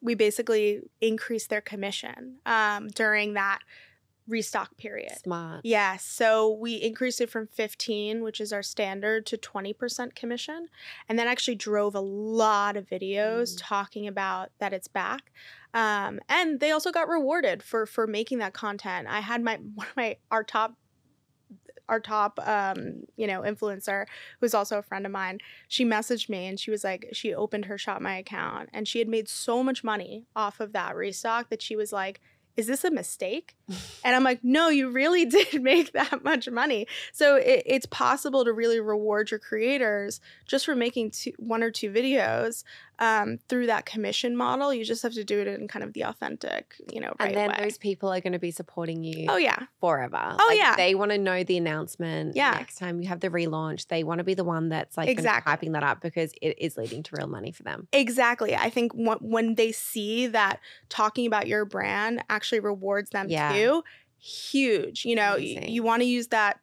we 0.02 0.13
basically 0.13 0.82
increase 1.02 1.48
their 1.48 1.62
commission 1.62 2.36
um, 2.46 2.90
during 2.90 3.34
that 3.34 3.60
restock 4.28 4.76
period. 4.78 5.13
Smart. 5.24 5.62
Yeah. 5.63 5.98
So 5.98 6.50
we 6.52 6.76
increased 6.76 7.22
it 7.22 7.30
from 7.30 7.48
15, 7.48 8.24
which 8.24 8.42
is 8.42 8.52
our 8.52 8.63
standard, 8.63 9.26
to 9.28 9.38
20% 9.38 10.16
commission. 10.16 10.68
And 11.08 11.18
that 11.18 11.28
actually 11.28 11.56
drove 11.56 11.96
a 11.96 12.00
lot 12.02 12.76
of 12.78 12.86
videos 12.88 13.54
Mm. 13.54 13.60
talking 13.60 14.08
about 14.08 14.50
that 14.60 14.74
it's 14.74 14.88
back. 14.88 15.32
Um, 15.74 16.20
and 16.28 16.60
they 16.60 16.72
also 16.72 16.92
got 16.92 17.08
rewarded 17.08 17.62
for 17.63 17.86
for 17.86 18.08
making 18.08 18.40
that 18.40 18.54
content. 18.54 19.08
I 19.08 19.20
had 19.20 19.42
my 19.44 19.56
one 19.76 19.88
of 19.88 19.96
my 19.96 20.18
our 20.32 20.44
top 20.44 20.76
our 21.90 22.00
top 22.02 22.38
um, 22.46 23.04
you 23.16 23.26
know, 23.28 23.42
influencer 23.42 24.06
who's 24.42 24.54
also 24.54 24.78
a 24.78 24.84
friend 24.84 25.06
of 25.06 25.12
mine, 25.12 25.40
she 25.70 25.86
messaged 25.86 26.28
me 26.30 26.46
and 26.46 26.60
she 26.60 26.70
was 26.70 26.84
like, 26.84 27.08
she 27.13 27.34
opened 27.34 27.66
her 27.66 27.78
ShopMy 27.78 28.20
account 28.20 28.70
and 28.74 28.88
she 28.88 29.00
had 29.00 29.08
made 29.08 29.30
so 29.30 29.63
much 29.63 29.84
money 29.86 30.26
off 30.36 30.60
of 30.60 30.74
that 30.74 30.96
restock 30.98 31.50
that 31.50 31.62
she 31.62 31.76
was 31.78 31.94
like, 31.94 32.20
is 32.58 32.68
this 32.68 32.84
a 32.84 32.92
mistake? 32.92 33.56
And 34.03 34.15
I'm 34.15 34.23
like, 34.23 34.39
no, 34.43 34.69
you 34.69 34.89
really 34.89 35.25
did 35.38 35.62
make 35.62 35.91
that 35.93 36.23
much 36.23 36.49
money. 36.49 36.88
So 37.12 37.36
it, 37.36 37.63
it's 37.65 37.86
possible 37.86 38.45
to 38.45 38.53
really 38.53 38.80
reward 38.80 39.32
your 39.32 39.39
creators 39.39 40.21
just 40.45 40.65
for 40.65 40.75
making 40.75 41.12
two, 41.12 41.34
one 41.38 41.63
or 41.63 41.71
two 41.71 41.91
videos 41.91 42.63
um, 42.99 43.38
through 43.47 43.67
that 43.67 43.86
commission 43.86 44.36
model. 44.36 44.73
You 44.73 44.84
just 44.84 45.03
have 45.03 45.13
to 45.13 45.23
do 45.23 45.39
it 45.39 45.47
in 45.47 45.67
kind 45.67 45.84
of 45.84 45.93
the 45.93 46.03
authentic, 46.06 46.75
you 46.91 46.99
know, 46.99 47.13
right 47.19 47.27
and 47.27 47.36
then 47.38 47.49
way. 47.49 47.58
those 47.60 47.77
people 47.77 48.10
are 48.12 48.19
going 48.21 48.34
to 48.34 48.39
be 48.39 48.49
supporting 48.51 49.03
you 49.03 49.27
oh 49.30 49.38
yeah, 49.38 49.60
forever. 49.80 50.17
Oh, 50.39 50.45
Like, 50.49 50.58
yeah. 50.58 50.75
They 50.75 50.95
want 50.95 51.12
to 51.12 51.17
know 51.17 51.43
the 51.43 51.58
announcement. 51.58 52.36
Yeah. 52.36 52.51
Next 52.51 52.77
time 52.77 53.01
you 53.01 53.08
have 53.10 53.19
the 53.19 53.30
relaunch, 53.30 53.88
they 53.88 54.03
want 54.03 54.17
to 54.19 54.23
be 54.23 54.34
the 54.34 54.43
one 54.43 54.69
that's 54.69 54.97
like 54.97 55.10
Exactly. 55.10 55.51
hyping 55.69 55.73
that 55.73 55.84
up 55.84 56.01
because 56.01 56.32
it 56.41 56.58
is 56.60 56.77
leading 56.77 57.03
to 57.03 57.15
real 57.17 57.27
money 57.27 57.51
for 57.51 57.63
them. 57.63 57.88
exactly. 57.93 58.56
I 58.56 58.69
think 58.69 58.93
when, 58.93 59.17
when 59.19 59.56
they 59.56 59.71
see 59.71 60.27
that 60.27 60.60
talking 60.89 61.27
about 61.27 61.47
your 61.47 61.65
brand 61.65 62.23
actually 62.30 62.62
rewards 62.62 63.12
them 63.12 63.27
Yeah. 63.30 63.51
too, 63.53 63.57
huge. 64.20 65.06
You 65.06 65.15
know, 65.15 65.36
y- 65.36 65.65
you 65.67 65.84
want 65.84 66.02
to 66.02 66.08
use 66.08 66.28
that 66.28 66.60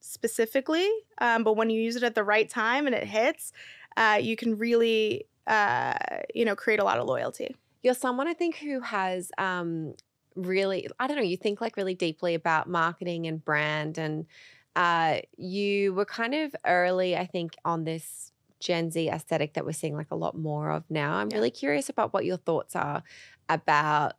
specifically, 0.00 0.88
um, 1.20 1.44
but 1.44 1.54
when 1.54 1.70
you 1.70 1.80
use 1.80 1.96
it 1.96 2.02
at 2.02 2.14
the 2.14 2.24
right 2.24 2.48
time 2.48 2.86
and 2.86 2.94
it 2.94 3.04
hits, 3.04 3.52
uh, 3.96 4.18
you 4.20 4.36
can 4.36 4.56
really, 4.58 5.26
uh, 5.46 5.94
you 6.34 6.44
know, 6.44 6.54
create 6.56 6.80
a 6.80 6.84
lot 6.84 6.98
of 6.98 7.06
loyalty. 7.06 7.54
You're 7.82 7.94
someone 7.94 8.26
I 8.28 8.34
think 8.34 8.56
who 8.56 8.80
has 8.80 9.30
um 9.38 9.94
really 10.36 10.88
I 10.98 11.06
don't 11.06 11.16
know, 11.16 11.22
you 11.22 11.36
think 11.36 11.60
like 11.60 11.76
really 11.76 11.94
deeply 11.94 12.34
about 12.34 12.68
marketing 12.68 13.26
and 13.26 13.44
brand 13.44 13.98
and 13.98 14.26
uh 14.76 15.18
you 15.36 15.94
were 15.94 16.04
kind 16.04 16.34
of 16.34 16.54
early 16.66 17.16
I 17.16 17.26
think 17.26 17.54
on 17.64 17.84
this 17.84 18.32
Gen 18.60 18.90
Z 18.90 19.08
aesthetic 19.08 19.54
that 19.54 19.64
we're 19.64 19.72
seeing 19.72 19.96
like 19.96 20.10
a 20.10 20.16
lot 20.16 20.36
more 20.36 20.70
of 20.70 20.84
now. 20.90 21.14
I'm 21.14 21.28
Yeah. 21.30 21.36
really 21.36 21.50
curious 21.50 21.88
about 21.88 22.12
what 22.12 22.24
your 22.24 22.36
thoughts 22.36 22.74
are 22.76 23.02
about 23.48 24.14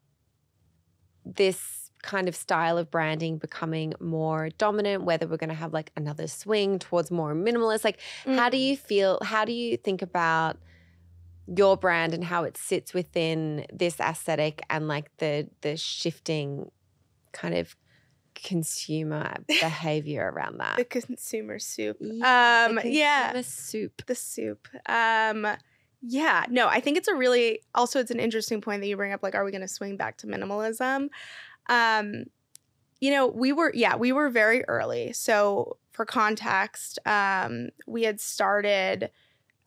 this 1.26 1.89
kind 2.02 2.28
of 2.28 2.36
style 2.36 2.78
of 2.78 2.90
branding 2.90 3.38
becoming 3.38 3.94
more 4.00 4.50
dominant, 4.58 5.04
whether 5.04 5.28
we're 5.28 5.38
going 5.38 5.50
to 5.50 5.56
have 5.56 5.74
like 5.74 5.92
another 5.96 6.28
swing 6.28 6.80
towards 6.80 7.12
more 7.12 7.34
minimalist. 7.34 7.84
Like, 7.84 8.00
how 8.26 8.50
do 8.50 8.58
you 8.58 8.78
feel? 8.78 9.20
How 9.22 9.46
do 9.46 9.52
you 9.52 9.78
think 9.78 10.02
about 10.02 10.58
your 11.48 11.76
brand 11.76 12.14
and 12.14 12.24
how 12.24 12.44
it 12.44 12.58
sits 12.58 12.94
within 12.94 13.66
this 13.74 14.00
aesthetic 14.00 14.62
and 14.70 14.88
like 14.88 15.16
the 15.18 15.50
the 15.62 15.76
shifting 15.76 16.72
kind 17.32 17.56
of 17.56 17.76
consumer 18.36 19.34
behavior 19.48 20.32
around 20.34 20.60
that? 20.60 20.78
the 20.78 20.86
consumer 20.86 21.60
soup? 21.60 21.98
Yeah, 22.00 22.68
the 22.68 22.80
um, 22.80 22.86
yeah. 22.86 23.32
consumer 23.32 23.44
soup. 23.44 24.06
the 24.06 24.16
soup. 24.16 24.68
Um, 24.88 25.48
yeah, 26.02 26.46
no, 26.50 26.68
I 26.68 26.80
think 26.80 26.98
it's 26.98 27.10
a 27.10 27.16
really 27.16 27.62
also 27.76 28.00
it's 28.00 28.12
an 28.12 28.20
interesting 28.20 28.62
point 28.62 28.82
that 28.82 28.88
you 28.88 28.96
bring 28.96 29.12
up. 29.12 29.22
Like, 29.22 29.36
are 29.36 29.44
we 29.44 29.52
going 29.52 29.62
to 29.62 29.68
swing 29.68 29.98
back 29.98 30.18
to 30.18 30.28
minimalism? 30.28 31.10
Um, 31.70 32.26
you 33.00 33.12
know, 33.12 33.28
we 33.28 33.54
were 33.54 33.72
yeah, 33.74 33.96
we 33.96 34.12
were 34.12 34.30
very 34.30 34.64
early. 34.68 35.14
So 35.14 35.78
for 35.92 36.06
context, 36.06 37.00
um, 37.06 37.70
we 37.88 38.04
had 38.04 38.20
started 38.20 39.10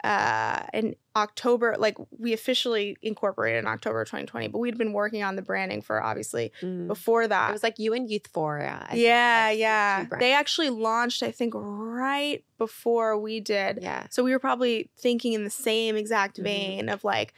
uh 0.05 0.65
in 0.75 0.97
October, 1.15 1.77
like 1.79 1.97
we 2.19 2.33
officially 2.33 2.97
incorporated 3.03 3.61
in 3.61 3.69
October 3.69 4.05
2020, 4.05 4.49
but 4.49 4.59
we'd 4.59 4.77
been 4.77 4.93
working 4.93 5.23
on 5.23 5.37
the 5.37 5.43
branding 5.43 5.81
for 5.81 6.03
obviously 6.03 6.51
Mm. 6.61 6.89
before 6.89 7.29
that. 7.29 7.51
It 7.51 7.53
was 7.53 7.63
like 7.63 7.79
you 7.79 7.93
and 7.95 8.09
Youthforia. 8.09 8.85
I 8.91 8.95
yeah, 8.97 9.51
yeah. 9.51 10.07
They 10.19 10.33
actually 10.33 10.71
launched, 10.71 11.23
I 11.23 11.31
think, 11.31 11.53
right 11.57 12.45
before 12.59 13.17
we 13.17 13.39
did. 13.41 13.79
yeah. 13.81 14.09
So 14.11 14.25
we 14.25 14.33
were 14.33 14.41
probably 14.41 14.91
thinking 14.99 15.35
in 15.35 15.45
the 15.45 15.51
same 15.51 15.95
exact 15.97 16.39
Mhm. 16.39 16.43
vein 16.43 16.89
of 16.89 17.05
like, 17.05 17.33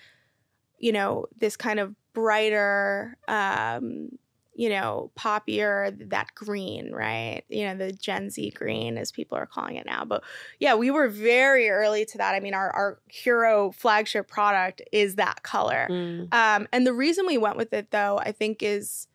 you 0.79 0.92
know, 0.92 1.27
this 1.37 1.57
kind 1.59 1.79
of 1.81 1.94
brighter, 2.14 3.18
um, 3.29 4.09
you 4.54 4.68
know, 4.68 5.10
poppier, 5.18 6.08
that 6.10 6.28
green, 6.34 6.92
right? 6.92 7.42
You 7.48 7.66
know, 7.66 7.76
the 7.76 7.92
Gen 7.92 8.30
Z 8.30 8.50
green, 8.50 8.96
as 8.96 9.10
people 9.10 9.36
are 9.36 9.46
calling 9.46 9.76
it 9.76 9.84
now. 9.84 10.04
But 10.04 10.22
yeah, 10.60 10.74
we 10.74 10.90
were 10.90 11.08
very 11.08 11.68
early 11.68 12.04
to 12.06 12.18
that. 12.18 12.34
I 12.34 12.40
mean, 12.40 12.54
our, 12.54 12.70
our 12.70 12.98
hero 13.08 13.72
flagship 13.72 14.28
product 14.28 14.80
is 14.92 15.16
that 15.16 15.42
color. 15.42 15.88
Mm. 15.90 16.32
Um, 16.32 16.68
and 16.72 16.86
the 16.86 16.92
reason 16.92 17.26
we 17.26 17.36
went 17.36 17.56
with 17.56 17.72
it, 17.72 17.90
though, 17.90 18.18
I 18.18 18.32
think 18.32 18.62
is 18.62 19.08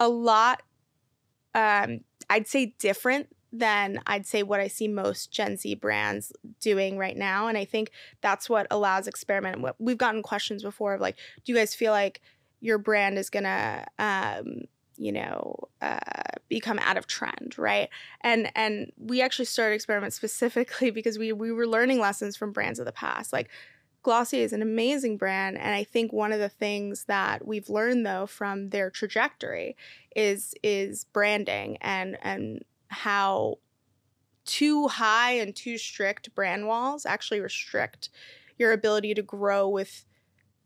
a 0.00 0.08
lot, 0.08 0.62
um, 1.54 2.00
I'd 2.30 2.48
say 2.48 2.74
different 2.78 3.28
than 3.52 4.00
I'd 4.06 4.26
say 4.26 4.42
what 4.42 4.58
I 4.58 4.66
see 4.66 4.88
most 4.88 5.30
Gen 5.30 5.56
Z 5.56 5.74
brands 5.76 6.32
doing 6.60 6.98
right 6.98 7.16
now. 7.16 7.46
And 7.46 7.56
I 7.56 7.64
think 7.64 7.92
that's 8.20 8.50
what 8.50 8.66
allows 8.70 9.06
experiment. 9.06 9.64
We've 9.78 9.96
gotten 9.96 10.22
questions 10.22 10.62
before 10.64 10.94
of 10.94 11.00
like, 11.00 11.16
do 11.44 11.52
you 11.52 11.58
guys 11.58 11.72
feel 11.72 11.92
like 11.92 12.20
your 12.64 12.78
brand 12.78 13.18
is 13.18 13.28
to, 13.44 13.84
um, 13.98 14.62
you 14.96 15.12
know, 15.12 15.54
uh, 15.82 15.98
become 16.48 16.78
out 16.78 16.96
of 16.96 17.06
trend, 17.06 17.54
right? 17.58 17.90
And 18.22 18.50
and 18.56 18.90
we 18.96 19.20
actually 19.20 19.44
started 19.44 19.74
experiments 19.74 20.16
specifically 20.16 20.90
because 20.98 21.18
we 21.18 21.32
we 21.32 21.52
were 21.52 21.66
learning 21.66 22.00
lessons 22.00 22.36
from 22.36 22.52
brands 22.52 22.78
of 22.78 22.86
the 22.86 22.92
past. 22.92 23.34
Like 23.34 23.50
Glossier 24.02 24.40
is 24.40 24.54
an 24.54 24.62
amazing 24.62 25.18
brand, 25.18 25.58
and 25.58 25.74
I 25.74 25.84
think 25.84 26.10
one 26.10 26.32
of 26.32 26.40
the 26.40 26.48
things 26.48 27.04
that 27.04 27.46
we've 27.46 27.68
learned 27.68 28.06
though 28.06 28.26
from 28.26 28.70
their 28.70 28.88
trajectory 28.88 29.76
is 30.16 30.54
is 30.62 31.04
branding 31.04 31.76
and 31.82 32.16
and 32.22 32.64
how 32.88 33.58
too 34.46 34.88
high 34.88 35.32
and 35.32 35.54
too 35.54 35.76
strict 35.76 36.34
brand 36.34 36.66
walls 36.66 37.04
actually 37.04 37.40
restrict 37.40 38.08
your 38.56 38.72
ability 38.72 39.12
to 39.14 39.22
grow 39.22 39.68
with 39.68 40.06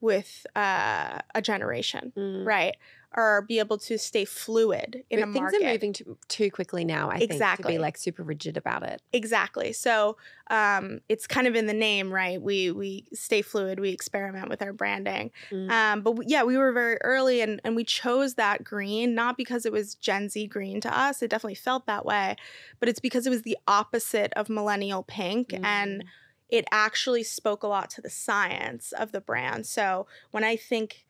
with 0.01 0.47
uh, 0.57 1.19
a 1.35 1.43
generation 1.43 2.13
Mm. 2.17 2.47
right 2.47 2.77
or 3.17 3.41
be 3.49 3.59
able 3.59 3.79
to 3.79 3.97
stay 3.99 4.25
fluid 4.27 5.03
in 5.09 5.19
but 5.21 5.29
a 5.31 5.33
things 5.33 5.41
market. 5.53 5.63
are 5.63 5.73
moving 5.73 5.95
too, 5.95 6.19
too 6.29 6.51
quickly 6.51 6.85
now. 6.85 7.09
I 7.09 7.17
think 7.19 7.31
to 7.31 7.37
Exactly. 7.37 7.73
be 7.73 7.79
like 7.79 7.97
super 7.97 8.23
rigid 8.23 8.59
about 8.59 8.83
it. 8.83 9.01
Exactly. 9.15 9.73
So 9.73 10.19
um, 10.51 11.01
it's 11.09 11.27
kind 11.27 11.47
of 11.47 11.57
in 11.57 11.67
the 11.67 11.73
name, 11.73 12.13
right? 12.13 12.41
We 12.41 12.71
we 12.71 13.07
stay 13.15 13.41
fluid. 13.41 13.81
We 13.81 13.89
experiment 13.91 14.51
with 14.51 14.61
our 14.61 14.75
branding. 14.75 15.31
Mm. 15.51 15.71
Um, 15.71 16.03
but 16.03 16.13
we, 16.13 16.27
yeah, 16.29 16.43
we 16.45 16.59
were 16.59 16.71
very 16.73 16.99
early, 17.01 17.41
and 17.41 17.63
and 17.65 17.75
we 17.75 17.83
chose 17.85 18.35
that 18.35 18.63
green 18.63 19.15
not 19.15 19.39
because 19.39 19.65
it 19.65 19.73
was 19.73 19.95
Gen 19.95 20.29
Z 20.29 20.47
green 20.49 20.81
to 20.83 20.97
us. 20.97 21.23
It 21.23 21.31
definitely 21.31 21.55
felt 21.55 21.87
that 21.87 22.05
way, 22.05 22.37
but 22.79 22.91
it's 22.91 23.01
because 23.01 23.27
it 23.27 23.31
was 23.31 23.43
the 23.43 23.57
opposite 23.67 24.35
of 24.35 24.51
millennial 24.51 25.03
pink, 25.03 25.55
and 25.63 26.03
Mm. 26.03 26.07
It 26.49 26.65
actually 26.71 27.23
spoke 27.23 27.63
a 27.63 27.67
lot 27.67 27.91
to 27.91 28.01
the 28.01 28.11
science 28.11 28.93
of 28.93 29.13
the 29.13 29.21
brand. 29.21 29.67
So 29.67 30.07
when 30.31 30.45
I 30.45 30.57
think, 30.57 31.05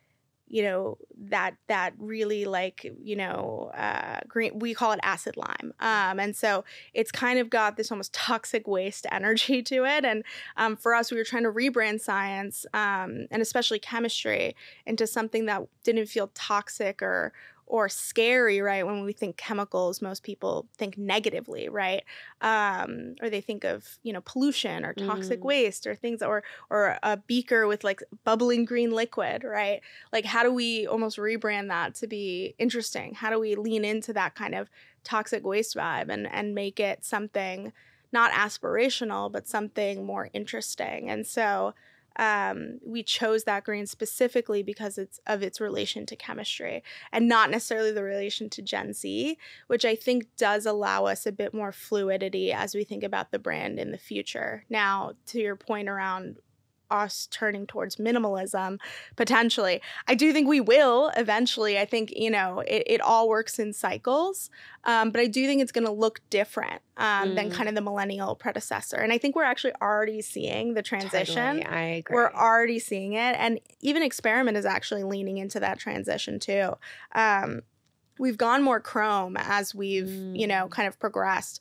you 0.48 0.62
know, 0.62 0.98
that 1.16 1.56
that 1.68 1.92
really 1.98 2.46
like, 2.46 2.90
you 3.02 3.14
know, 3.14 3.70
uh, 3.74 4.20
green, 4.26 4.58
we 4.58 4.72
call 4.72 4.92
it 4.92 5.00
acid 5.02 5.36
lime, 5.36 5.74
um, 5.78 6.18
and 6.18 6.34
so 6.34 6.64
it's 6.94 7.12
kind 7.12 7.38
of 7.38 7.50
got 7.50 7.76
this 7.76 7.92
almost 7.92 8.14
toxic 8.14 8.66
waste 8.66 9.06
energy 9.12 9.62
to 9.64 9.84
it. 9.84 10.06
And 10.06 10.24
um, 10.56 10.76
for 10.76 10.94
us, 10.94 11.10
we 11.10 11.18
were 11.18 11.24
trying 11.24 11.42
to 11.42 11.52
rebrand 11.52 12.00
science 12.00 12.64
um, 12.72 13.26
and 13.30 13.42
especially 13.42 13.78
chemistry 13.78 14.56
into 14.86 15.06
something 15.06 15.44
that 15.46 15.62
didn't 15.84 16.06
feel 16.06 16.30
toxic 16.34 17.02
or 17.02 17.34
or 17.68 17.88
scary, 17.88 18.60
right? 18.60 18.84
When 18.84 19.04
we 19.04 19.12
think 19.12 19.36
chemicals, 19.36 20.02
most 20.02 20.22
people 20.22 20.68
think 20.76 20.98
negatively, 20.98 21.68
right? 21.68 22.02
Um, 22.40 23.14
or 23.20 23.30
they 23.30 23.40
think 23.40 23.64
of 23.64 23.98
you 24.02 24.12
know 24.12 24.20
pollution 24.22 24.84
or 24.84 24.94
toxic 24.94 25.42
Mm. 25.42 25.44
waste 25.44 25.86
or 25.86 25.94
things, 25.94 26.22
or 26.22 26.42
or 26.70 26.98
a 27.02 27.16
beaker 27.16 27.66
with 27.66 27.84
like 27.84 28.00
bubbling 28.24 28.64
green 28.64 28.90
liquid, 28.90 29.44
right? 29.44 29.82
Like 30.12 30.24
how 30.24 30.42
do 30.42 30.52
we 30.52 30.86
almost 30.86 31.18
rebrand 31.18 31.68
that 31.68 31.94
to 31.96 32.06
be 32.06 32.54
interesting? 32.58 33.14
How 33.14 33.30
do 33.30 33.38
we 33.38 33.54
lean 33.54 33.84
into 33.84 34.12
that 34.14 34.34
kind 34.34 34.54
of 34.54 34.70
toxic 35.04 35.44
waste 35.44 35.76
vibe 35.76 36.10
and 36.12 36.26
and 36.26 36.54
make 36.54 36.80
it 36.80 37.04
something 37.04 37.72
not 38.12 38.32
aspirational, 38.32 39.30
but 39.30 39.46
something 39.48 40.04
more 40.04 40.30
interesting? 40.32 41.10
And 41.10 41.26
so 41.26 41.74
um, 42.18 42.80
we 42.84 43.02
chose 43.02 43.44
that 43.44 43.64
green 43.64 43.86
specifically 43.86 44.62
because 44.62 44.98
it's 44.98 45.20
of 45.26 45.42
its 45.42 45.60
relation 45.60 46.04
to 46.06 46.16
chemistry 46.16 46.82
and 47.12 47.28
not 47.28 47.50
necessarily 47.50 47.92
the 47.92 48.02
relation 48.02 48.50
to 48.50 48.62
Gen 48.62 48.92
Z, 48.92 49.38
which 49.68 49.84
I 49.84 49.94
think 49.94 50.26
does 50.36 50.66
allow 50.66 51.06
us 51.06 51.26
a 51.26 51.32
bit 51.32 51.54
more 51.54 51.72
fluidity 51.72 52.52
as 52.52 52.74
we 52.74 52.84
think 52.84 53.04
about 53.04 53.30
the 53.30 53.38
brand 53.38 53.78
in 53.78 53.92
the 53.92 53.98
future. 53.98 54.64
Now, 54.68 55.12
to 55.26 55.38
your 55.40 55.56
point 55.56 55.88
around 55.88 56.38
us 56.90 57.28
turning 57.30 57.66
towards 57.66 57.96
minimalism 57.96 58.78
potentially 59.16 59.80
i 60.06 60.14
do 60.14 60.32
think 60.32 60.48
we 60.48 60.60
will 60.60 61.10
eventually 61.16 61.78
i 61.78 61.84
think 61.84 62.12
you 62.16 62.30
know 62.30 62.60
it, 62.60 62.82
it 62.86 63.00
all 63.00 63.28
works 63.28 63.58
in 63.58 63.72
cycles 63.72 64.50
um, 64.84 65.10
but 65.10 65.20
i 65.20 65.26
do 65.26 65.46
think 65.46 65.60
it's 65.60 65.72
going 65.72 65.84
to 65.86 65.92
look 65.92 66.20
different 66.30 66.80
um, 66.96 67.34
than 67.34 67.50
Mm. 67.50 67.52
kind 67.54 67.68
of 67.68 67.74
the 67.74 67.80
millennial 67.80 68.34
predecessor 68.34 68.96
and 68.96 69.12
i 69.12 69.18
think 69.18 69.36
we're 69.36 69.44
actually 69.44 69.74
already 69.82 70.22
seeing 70.22 70.74
the 70.74 70.82
transition 70.82 71.58
Totally, 71.58 71.64
I 71.66 71.82
agree. 72.00 72.14
we're 72.14 72.32
already 72.32 72.78
seeing 72.78 73.12
it 73.14 73.36
and 73.38 73.60
even 73.80 74.02
experiment 74.02 74.56
is 74.56 74.64
actually 74.66 75.04
leaning 75.04 75.38
into 75.38 75.60
that 75.60 75.78
transition 75.78 76.38
too 76.38 76.72
um, 77.14 77.60
we've 78.18 78.36
gone 78.38 78.62
more 78.62 78.80
chrome 78.80 79.36
as 79.38 79.74
we've 79.74 80.08
you 80.34 80.46
know 80.46 80.66
Mm. 80.66 80.70
kind 80.70 80.88
of 80.88 80.98
progressed 80.98 81.60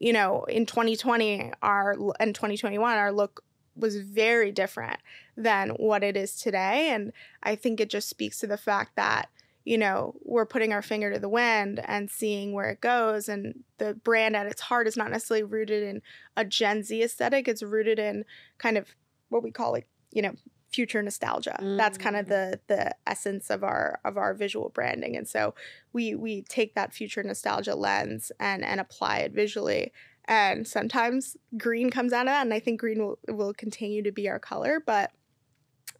you 0.00 0.12
know 0.12 0.42
in 0.44 0.66
2020 0.66 1.52
our 1.62 1.92
and 2.18 2.34
2021 2.34 2.96
our 2.96 3.12
look 3.12 3.42
was 3.76 3.96
very 3.96 4.52
different 4.52 4.98
than 5.36 5.70
what 5.70 6.02
it 6.02 6.16
is 6.16 6.36
today 6.40 6.90
and 6.90 7.12
i 7.42 7.54
think 7.54 7.80
it 7.80 7.90
just 7.90 8.08
speaks 8.08 8.38
to 8.38 8.46
the 8.46 8.56
fact 8.56 8.94
that 8.96 9.28
you 9.64 9.76
know 9.78 10.14
we're 10.22 10.46
putting 10.46 10.72
our 10.72 10.82
finger 10.82 11.12
to 11.12 11.18
the 11.18 11.28
wind 11.28 11.80
and 11.84 12.10
seeing 12.10 12.52
where 12.52 12.70
it 12.70 12.80
goes 12.80 13.28
and 13.28 13.64
the 13.78 13.94
brand 13.94 14.36
at 14.36 14.46
its 14.46 14.60
heart 14.60 14.86
is 14.86 14.96
not 14.96 15.10
necessarily 15.10 15.42
rooted 15.42 15.82
in 15.82 16.02
a 16.36 16.44
gen 16.44 16.82
z 16.82 17.02
aesthetic 17.02 17.48
it's 17.48 17.62
rooted 17.62 17.98
in 17.98 18.24
kind 18.58 18.76
of 18.78 18.94
what 19.30 19.42
we 19.42 19.50
call 19.50 19.72
like 19.72 19.88
you 20.12 20.22
know 20.22 20.32
future 20.70 21.02
nostalgia 21.02 21.56
that's 21.76 21.96
kind 21.96 22.16
of 22.16 22.26
Mm. 22.26 22.28
the 22.30 22.60
the 22.66 22.94
essence 23.06 23.48
of 23.48 23.62
our 23.62 24.00
of 24.04 24.16
our 24.16 24.34
visual 24.34 24.70
branding 24.70 25.16
and 25.16 25.28
so 25.28 25.54
we 25.92 26.16
we 26.16 26.42
take 26.42 26.74
that 26.74 26.92
future 26.92 27.22
nostalgia 27.22 27.76
lens 27.76 28.32
and 28.40 28.64
and 28.64 28.80
apply 28.80 29.18
it 29.18 29.30
visually 29.32 29.92
and 30.26 30.66
sometimes 30.66 31.36
green 31.58 31.90
comes 31.90 32.12
out 32.12 32.22
of 32.22 32.32
that 32.32 32.42
and 32.42 32.54
i 32.54 32.60
think 32.60 32.80
green 32.80 33.04
will 33.04 33.18
will 33.28 33.54
continue 33.54 34.02
to 34.02 34.12
be 34.12 34.28
our 34.28 34.38
color 34.38 34.82
but 34.84 35.10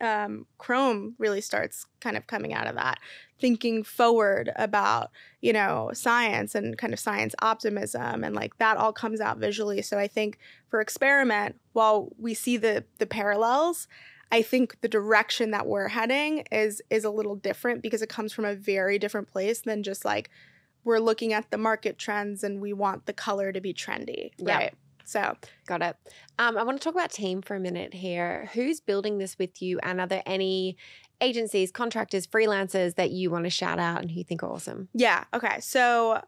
um, 0.01 0.47
chrome 0.59 1.15
really 1.19 1.41
starts 1.41 1.87
kind 2.01 2.17
of 2.17 2.27
coming 2.27 2.53
out 2.53 2.67
of 2.67 2.75
that. 2.75 2.99
Thinking 3.41 3.83
forward 3.83 4.53
about 4.57 5.11
you 5.41 5.53
know 5.53 5.91
science 5.93 6.55
and 6.55 6.79
kind 6.79 6.93
of 6.93 7.01
science 7.01 7.35
optimism 7.43 8.25
and 8.25 8.35
like 8.35 8.57
that 8.59 8.77
all 8.77 8.93
comes 8.93 9.21
out 9.21 9.39
visually. 9.39 9.83
So 9.83 9.99
i 9.99 10.07
think 10.07 10.39
for 10.69 10.81
experiment 10.81 11.57
while 11.73 12.11
we 12.19 12.35
see 12.35 12.57
the 12.57 12.85
the 12.99 13.07
parallels 13.07 13.87
i 14.33 14.41
think 14.41 14.81
the 14.81 14.89
direction 14.89 15.51
that 15.51 15.67
we're 15.67 15.89
heading 15.89 16.45
is 16.51 16.81
is 16.91 17.05
a 17.05 17.11
little 17.11 17.37
different 17.37 17.83
because 17.83 18.03
it 18.03 18.09
comes 18.09 18.33
from 18.33 18.45
a 18.45 18.55
very 18.55 18.99
different 18.99 19.31
place 19.31 19.61
than 19.61 19.83
just 19.83 20.05
like 20.05 20.31
we're 20.85 20.99
looking 20.99 21.33
at 21.33 21.51
the 21.51 21.59
market 21.59 21.99
trends 21.99 22.45
and 22.45 22.61
we 22.61 22.73
want 22.73 23.07
the 23.07 23.13
color 23.13 23.53
to 23.53 23.61
be 23.61 23.73
trendy 23.75 24.31
Yeah. 24.39 24.57
right 24.59 24.75
so 25.07 25.37
Got 25.67 25.83
it. 25.83 25.97
Um, 26.39 26.57
I 26.57 26.63
want 26.63 26.81
to 26.81 26.83
talk 26.85 26.95
about 26.95 27.11
team 27.11 27.43
for 27.43 27.55
a 27.55 27.61
minute 27.61 27.93
here. 27.93 28.49
Who's 28.55 28.81
building 28.81 29.19
this 29.19 29.39
with 29.39 29.61
you? 29.61 29.79
And 29.83 30.01
are 30.01 30.07
there 30.07 30.23
any 30.25 30.79
agencies, 31.21 31.71
contractors, 31.71 32.27
freelancers 32.27 32.95
that 32.95 33.11
you 33.11 33.31
want 33.31 33.45
to 33.45 33.51
shout 33.51 33.79
out 33.79 34.01
and 34.01 34.11
who 34.11 34.17
you 34.19 34.25
think 34.25 34.43
are 34.43 34.51
awesome? 34.51 34.89
Yeah. 34.95 35.25
Okay. 35.35 35.61
So 35.61 36.23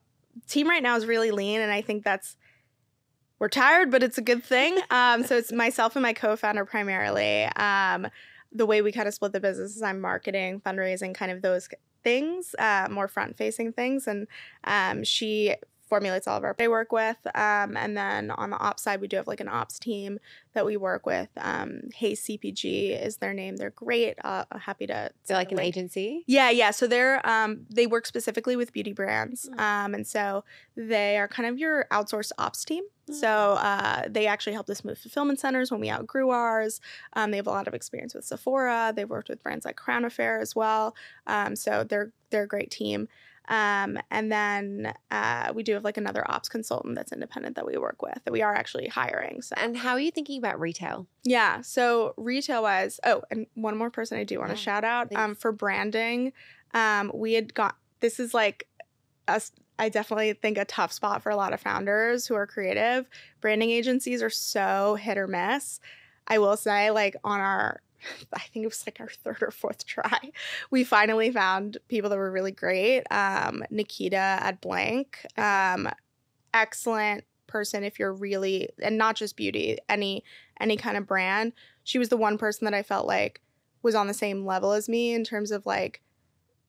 team 0.47 0.69
right 0.69 0.83
now 0.83 0.95
is 0.97 1.07
really 1.07 1.31
lean, 1.31 1.63
and 1.63 1.73
I 1.73 1.81
think 1.81 2.05
that's 2.05 2.37
we're 3.39 3.49
tired, 3.49 3.91
but 3.91 4.03
it's 4.03 4.19
a 4.19 4.23
good 4.23 4.45
thing. 4.45 4.79
Um, 4.91 5.25
so 5.25 5.37
it's 5.37 5.53
myself 5.53 5.97
and 5.97 6.03
my 6.03 6.13
co-founder 6.13 6.65
primarily. 6.67 7.45
Um, 7.57 8.09
the 8.53 8.67
way 8.67 8.83
we 8.83 8.93
kind 8.93 9.09
of 9.09 9.15
split 9.15 9.33
the 9.33 9.41
business 9.41 9.75
is 9.77 9.83
I'm 9.83 10.01
marketing, 10.03 10.61
fundraising, 10.61 11.15
kind 11.15 11.33
of 11.33 11.41
those 11.43 11.69
things, 12.07 12.55
uh, 12.59 12.87
more 12.91 13.09
front-facing 13.09 13.73
things, 13.73 14.07
and 14.07 14.27
um, 14.65 15.03
she 15.05 15.55
formulates 15.87 16.27
all 16.27 16.37
of 16.37 16.45
our 16.45 16.55
I 16.59 16.69
work 16.69 16.93
with. 16.93 17.17
Um, 17.35 17.77
and 17.77 17.97
then 17.97 18.31
on 18.31 18.51
the 18.51 18.59
ops 18.59 18.83
side, 18.83 19.01
we 19.01 19.09
do 19.09 19.17
have 19.17 19.27
like 19.27 19.41
an 19.41 19.49
ops 19.49 19.79
team 19.79 20.19
that 20.53 20.67
we 20.67 20.77
work 20.77 21.07
with. 21.07 21.29
Um, 21.37 21.83
hey 21.95 22.13
CPG 22.13 23.01
is 23.05 23.19
their 23.19 23.33
name. 23.33 23.57
They're 23.57 23.71
great. 23.71 24.17
Uh, 24.25 24.45
happy 24.59 24.87
to. 24.89 25.11
They're 25.27 25.37
like 25.37 25.53
an 25.53 25.59
link. 25.59 25.69
agency. 25.69 26.25
Yeah, 26.27 26.51
yeah. 26.51 26.71
So 26.71 26.87
they're 26.87 27.27
um 27.27 27.67
they 27.71 27.87
work 27.87 28.07
specifically 28.07 28.57
with 28.57 28.73
beauty 28.73 28.93
brands. 28.93 29.49
Mm. 29.49 29.61
Um 29.61 29.95
and 29.95 30.07
so 30.07 30.45
they 30.77 31.19
are 31.19 31.29
kind 31.29 31.49
of 31.49 31.59
your 31.59 31.87
outsourced 31.93 32.33
ops 32.39 32.65
team. 32.65 32.85
Mm. 33.11 33.15
So 33.15 33.29
uh 33.29 34.09
they 34.09 34.27
actually 34.27 34.55
helped 34.55 34.71
us 34.71 34.85
move 34.85 34.99
fulfillment 34.99 35.39
centers 35.41 35.71
when 35.71 35.81
we 35.81 35.91
outgrew 35.91 36.31
ours. 36.31 36.81
Um 37.13 37.31
they 37.31 37.37
have 37.37 37.47
a 37.47 37.51
lot 37.51 37.69
of 37.69 37.75
experience 37.75 38.15
with 38.15 38.25
Sephora. 38.25 38.93
They've 38.97 39.09
worked 39.09 39.29
with 39.29 39.43
brands 39.43 39.65
like 39.65 39.77
Crown 39.77 40.05
Affair 40.05 40.41
as 40.41 40.57
well. 40.57 40.97
Um 41.27 41.55
so 41.55 41.85
they're 41.85 42.13
they're 42.31 42.45
a 42.45 42.49
great 42.49 42.71
team. 42.71 43.09
Um, 43.49 43.99
and 44.11 44.31
then 44.33 44.93
uh, 45.11 45.53
we 45.55 45.63
do 45.63 45.75
have 45.75 45.85
like 45.85 45.97
another 45.97 46.29
ops 46.31 46.49
consultant 46.49 46.97
that's 46.97 47.13
independent 47.13 47.57
that 47.57 47.67
we 47.67 47.77
work 47.77 48.03
with 48.03 48.19
that 48.25 48.33
we 48.33 48.43
are 48.43 48.55
actually 48.55 48.89
hiring. 48.89 49.43
So 49.43 49.55
And 49.59 49.77
how 49.77 49.93
are 49.93 50.01
you 50.01 50.11
thinking 50.11 50.39
about 50.39 50.59
retail? 50.59 51.07
yeah. 51.25 51.61
So 51.61 52.15
retail 52.17 52.63
wise, 52.63 52.99
oh, 53.05 53.23
and 53.31 53.47
one 53.55 53.77
more 53.77 53.91
person 53.91 54.19
I 54.19 54.25
do 54.25 54.39
want 54.39 54.51
to 54.51 54.57
Yeah, 54.57 54.61
shout 54.61 54.85
out 54.85 55.15
um, 55.15 55.35
for 55.35 55.53
branding. 55.53 56.33
Um, 56.75 57.11
we 57.15 57.35
had 57.35 57.55
got 57.55 57.77
this 58.01 58.21
is 58.21 58.35
like 58.35 58.69
us. 59.29 59.53
I 59.79 59.89
definitely 59.91 60.33
think 60.33 60.57
a 60.57 60.65
tough 60.65 60.91
spot 60.93 61.23
for 61.23 61.31
a 61.31 61.37
lot 61.37 61.53
of 61.53 61.61
founders 61.61 62.27
who 62.27 62.35
are 62.35 62.47
creative. 62.47 63.09
Branding 63.41 63.71
agencies 63.71 64.23
are 64.23 64.31
so 64.31 64.95
hit 64.95 65.19
or 65.19 65.27
miss. 65.27 65.81
I 66.29 66.39
will 66.39 66.57
say, 66.57 66.91
like 66.91 67.15
on 67.23 67.41
our, 67.41 67.81
I 68.33 68.41
think 68.41 68.65
it 68.65 68.69
was 68.69 68.85
like 68.87 69.01
our 69.01 69.09
third 69.09 69.43
or 69.43 69.51
fourth 69.51 69.87
try, 69.87 70.33
we 70.71 70.85
finally 70.85 71.31
found 71.31 71.79
people 71.89 72.11
that 72.11 72.17
were 72.17 72.31
really 72.31 72.53
great. 72.53 73.03
Um, 73.11 73.63
Nikita 73.71 74.17
at 74.17 74.61
Blank, 74.61 75.27
um, 75.37 75.89
excellent 76.55 77.25
person 77.47 77.85
if 77.85 77.99
you're 77.99 78.13
really 78.13 78.69
and 78.83 78.99
not 78.99 79.17
just 79.17 79.37
beauty, 79.37 79.79
any 79.89 80.25
any 80.61 80.77
kind 80.77 80.97
of 80.97 81.07
brand. 81.07 81.53
She 81.85 81.99
was 81.99 82.09
the 82.09 82.17
one 82.17 82.39
person 82.39 82.65
that 82.65 82.75
I 82.75 82.83
felt 82.83 83.07
like 83.07 83.41
was 83.83 83.95
on 83.95 84.09
the 84.09 84.15
same 84.15 84.45
level 84.45 84.73
as 84.73 84.89
me 84.89 85.15
in 85.15 85.25
terms 85.25 85.51
of 85.51 85.65
like 85.65 86.03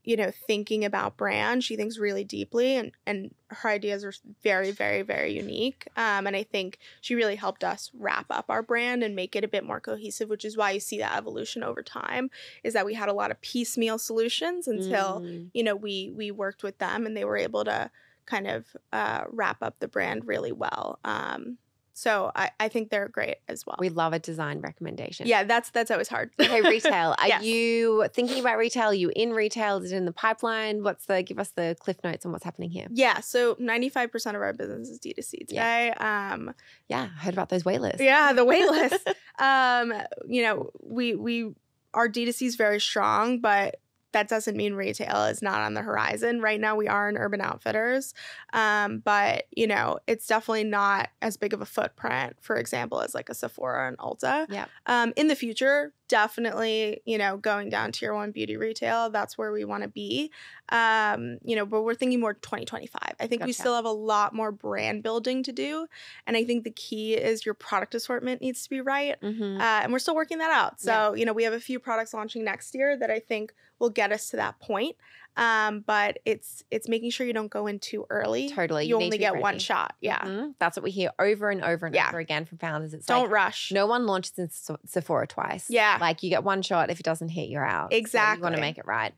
you 0.07 0.15
know 0.15 0.31
thinking 0.31 0.85
about 0.85 1.17
brand 1.17 1.63
she 1.63 1.75
thinks 1.75 1.97
really 1.97 2.23
deeply 2.23 2.77
and 2.77 2.93
and 3.05 3.35
her 3.49 3.69
ideas 3.69 4.05
are 4.05 4.13
very 4.41 4.71
very 4.71 5.01
very 5.01 5.33
unique 5.33 5.85
um, 5.97 6.25
and 6.25 6.35
i 6.35 6.43
think 6.43 6.79
she 7.01 7.13
really 7.13 7.35
helped 7.35 7.61
us 7.63 7.91
wrap 7.93 8.25
up 8.29 8.45
our 8.47 8.63
brand 8.63 9.03
and 9.03 9.15
make 9.17 9.35
it 9.35 9.43
a 9.43 9.47
bit 9.49 9.65
more 9.65 9.81
cohesive 9.81 10.29
which 10.29 10.45
is 10.45 10.55
why 10.55 10.71
you 10.71 10.79
see 10.79 10.97
that 10.99 11.17
evolution 11.17 11.61
over 11.61 11.83
time 11.83 12.29
is 12.63 12.73
that 12.73 12.85
we 12.85 12.93
had 12.93 13.09
a 13.09 13.13
lot 13.13 13.31
of 13.31 13.41
piecemeal 13.41 13.97
solutions 13.97 14.67
until 14.67 15.19
Mm. 15.19 15.49
you 15.53 15.63
know 15.63 15.75
we 15.75 16.11
we 16.15 16.31
worked 16.31 16.63
with 16.63 16.77
them 16.77 17.05
and 17.05 17.15
they 17.17 17.25
were 17.25 17.37
able 17.37 17.65
to 17.65 17.91
kind 18.25 18.47
of 18.47 18.75
uh, 18.93 19.23
wrap 19.29 19.57
up 19.61 19.75
the 19.79 19.87
brand 19.87 20.25
really 20.25 20.51
well 20.51 20.99
um, 21.03 21.57
so 21.99 22.31
I, 22.36 22.51
I 22.60 22.67
think 22.69 22.91
they're 22.91 23.07
great 23.07 23.38
as 23.47 23.65
well. 23.65 23.75
We 23.79 23.89
love 23.89 24.13
a 24.13 24.19
design 24.19 24.62
recommendation. 24.62 25.25
yeah, 25.27 25.43
that's 25.43 25.71
that's 25.71 25.89
always 25.89 26.07
hard. 26.07 26.29
Okay, 26.39 26.62
retail. 26.62 27.15
Are 27.17 27.27
Yes. 27.27 27.43
you 27.43 28.05
thinking 28.13 28.39
about 28.39 28.57
retail? 28.60 28.89
Are 28.89 28.93
you 28.93 29.12
in 29.15 29.31
retail? 29.33 29.77
Is 29.77 29.91
it 29.91 29.95
in 29.95 30.05
the 30.05 30.12
pipeline? 30.12 30.83
What's 30.83 31.05
the 31.07 31.23
give 31.23 31.39
us 31.39 31.49
the 31.51 31.75
cliff 31.79 31.97
notes 32.03 32.23
on 32.25 32.31
what's 32.31 32.43
happening 32.43 32.69
here? 32.69 32.86
yeah, 32.91 33.19
so 33.21 33.55
95% 33.55 34.36
of 34.36 34.36
our 34.36 34.53
business 34.53 34.89
is 34.89 34.99
D2C 34.99 35.47
today. 35.47 35.89
Um, 35.93 36.53
Yeah, 36.88 37.01
I 37.15 37.19
heard 37.23 37.33
about 37.33 37.49
those 37.49 37.65
wait 37.65 37.81
lists. 37.81 38.01
yeah, 38.01 38.31
the 38.33 38.45
wait 38.45 38.69
list. 38.79 39.07
um, 39.39 39.91
you 40.27 40.43
know, 40.43 40.69
we 40.81 41.15
we 41.15 41.53
our 41.93 42.07
D2C 42.07 42.43
is 42.45 42.55
very 42.57 42.79
strong, 42.79 43.39
but 43.39 43.77
that 44.17 44.27
doesn't 44.27 44.58
mean 44.58 44.73
retail 44.73 45.25
is 45.25 45.43
not 45.43 45.62
on 45.62 45.75
the 45.75 45.82
horizon. 45.84 46.41
Right 46.41 46.60
now, 46.60 46.75
we 46.75 46.88
are 46.88 47.08
in 47.08 47.17
Urban 47.17 47.39
Outfitters, 47.39 48.15
um, 48.51 48.97
but 48.97 49.43
you 49.51 49.67
know, 49.67 49.99
it's 50.08 50.25
definitely 50.25 50.63
not 50.63 51.10
as 51.21 51.38
big 51.38 51.53
of 51.53 51.62
a 51.62 51.67
footprint, 51.67 52.36
for 52.41 52.56
example, 52.56 52.99
as 52.99 53.13
like 53.13 53.30
a 53.30 53.36
Sephora 53.36 53.88
and 53.88 53.97
Ulta. 53.99 54.47
Yeah. 54.49 54.65
Um, 54.88 55.13
in 55.15 55.27
the 55.27 55.36
future, 55.36 55.93
definitely, 56.08 57.01
you 57.06 57.19
know, 57.19 57.38
going 57.38 57.69
down 57.69 57.91
tier 57.91 58.12
one 58.12 58.32
beauty 58.32 58.58
retail, 58.58 59.12
that's 59.12 59.38
where 59.38 59.51
we 59.51 59.65
want 59.65 59.84
to 59.84 59.89
be. 59.89 60.32
Um, 60.69 61.38
you 61.43 61.56
know, 61.56 61.65
but 61.65 61.84
we're 61.84 61.93
thinking 61.93 62.19
more 62.19 62.34
2025. 62.34 63.15
I 63.19 63.27
think 63.27 63.45
we 63.45 63.53
still 63.53 63.75
have 63.75 63.86
a 63.86 63.91
lot 63.91 64.34
more 64.34 64.51
brand 64.51 65.03
building 65.03 65.43
to 65.43 65.51
do. 65.51 65.86
And 66.25 66.36
I 66.36 66.43
think 66.43 66.63
the 66.63 66.71
key 66.71 67.13
is 67.13 67.45
your 67.45 67.53
product 67.53 67.93
assortment 67.93 68.41
needs 68.41 68.63
to 68.63 68.69
be 68.69 68.82
right. 68.82 69.15
Mm-hmm. 69.21 69.62
Uh, 69.62 69.82
and 69.84 69.91
we're 69.93 69.99
still 69.99 70.15
working 70.15 70.39
that 70.39 70.51
out. 70.51 70.82
So, 70.82 71.13
Yeah. 71.13 71.19
you 71.19 71.25
know, 71.25 71.34
we 71.34 71.43
have 71.43 71.53
a 71.53 71.60
few 71.60 71.80
products 71.80 72.15
launching 72.15 72.43
next 72.43 72.73
year 72.73 72.97
that 72.97 73.12
I 73.12 73.19
think 73.19 73.53
will 73.79 73.89
get 73.89 74.11
us 74.11 74.29
to 74.31 74.37
that 74.37 74.59
point. 74.59 74.95
Um, 75.35 75.81
but 75.81 76.17
it's 76.25 76.63
it's 76.71 76.87
making 76.89 77.11
sure 77.11 77.27
you 77.27 77.31
don't 77.33 77.51
go 77.51 77.67
in 77.67 77.77
too 77.77 78.07
early. 78.09 78.49
Totally. 78.49 78.85
You, 78.87 78.97
need 78.97 79.05
only 79.05 79.17
get 79.19 79.35
one 79.37 79.59
shot. 79.59 79.93
Yeah. 80.01 80.17
Mhm. 80.19 80.55
That's 80.57 80.75
what 80.75 80.83
we 80.83 80.89
hear 80.89 81.11
over 81.19 81.51
and 81.51 81.63
over 81.63 81.85
and 81.85 81.93
Yeah. 81.93 82.07
over 82.09 82.17
again 82.17 82.45
from 82.45 82.57
founders. 82.57 82.95
It's 82.95 83.05
Don't 83.05 83.23
like 83.25 83.31
rush. 83.31 83.71
no 83.71 83.85
one 83.85 84.07
launches 84.07 84.33
in 84.39 84.49
Se- 84.49 84.75
Sephora 84.87 85.27
twice. 85.27 85.67
Yeah. 85.69 85.99
Like 86.01 86.23
you 86.23 86.31
get 86.31 86.43
one 86.43 86.63
shot. 86.63 86.89
If 86.89 86.99
it 86.99 87.03
doesn't 87.03 87.29
hit, 87.29 87.49
you're 87.49 87.63
out. 87.63 87.93
So 87.93 87.97
you 87.97 88.41
want 88.41 88.55
to 88.55 88.61
make 88.61 88.79
it 88.79 88.87
right. 88.87 89.13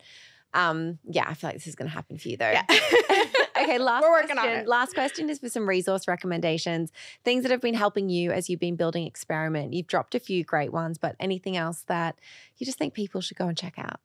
Um, 0.53 0.97
yeah, 1.09 1.25
I 1.27 1.35
feel 1.35 1.49
like 1.49 1.57
this 1.57 1.67
is 1.67 1.75
going 1.75 1.87
to 1.87 1.93
happen 1.93 2.17
for 2.17 2.27
you 2.27 2.35
though. 2.35 2.51
Yeah. 2.51 2.63
okay, 3.61 3.77
last 3.79 4.01
We're 4.01 4.11
working 4.11 4.31
on 4.31 4.43
question. 4.43 4.59
it. 4.61 4.67
Last 4.67 4.93
question 4.95 5.29
is 5.29 5.39
for 5.39 5.47
some 5.47 5.69
resource 5.69 6.07
recommendations, 6.07 6.91
things 7.23 7.43
that 7.43 7.51
have 7.51 7.61
been 7.61 7.75
helping 7.75 8.09
you 8.09 8.31
as 8.31 8.49
you've 8.49 8.59
been 8.59 8.75
building 8.75 9.05
Experiment. 9.05 9.73
You've 9.73 9.87
dropped 9.87 10.15
a 10.15 10.19
few 10.19 10.43
great 10.43 10.73
ones, 10.73 10.97
but 10.97 11.15
anything 11.19 11.55
else 11.55 11.83
that 11.83 12.17
you 12.57 12.65
just 12.65 12.77
think 12.77 12.93
people 12.93 13.21
should 13.21 13.37
go 13.37 13.47
and 13.47 13.55
check 13.57 13.75
out? 13.77 13.99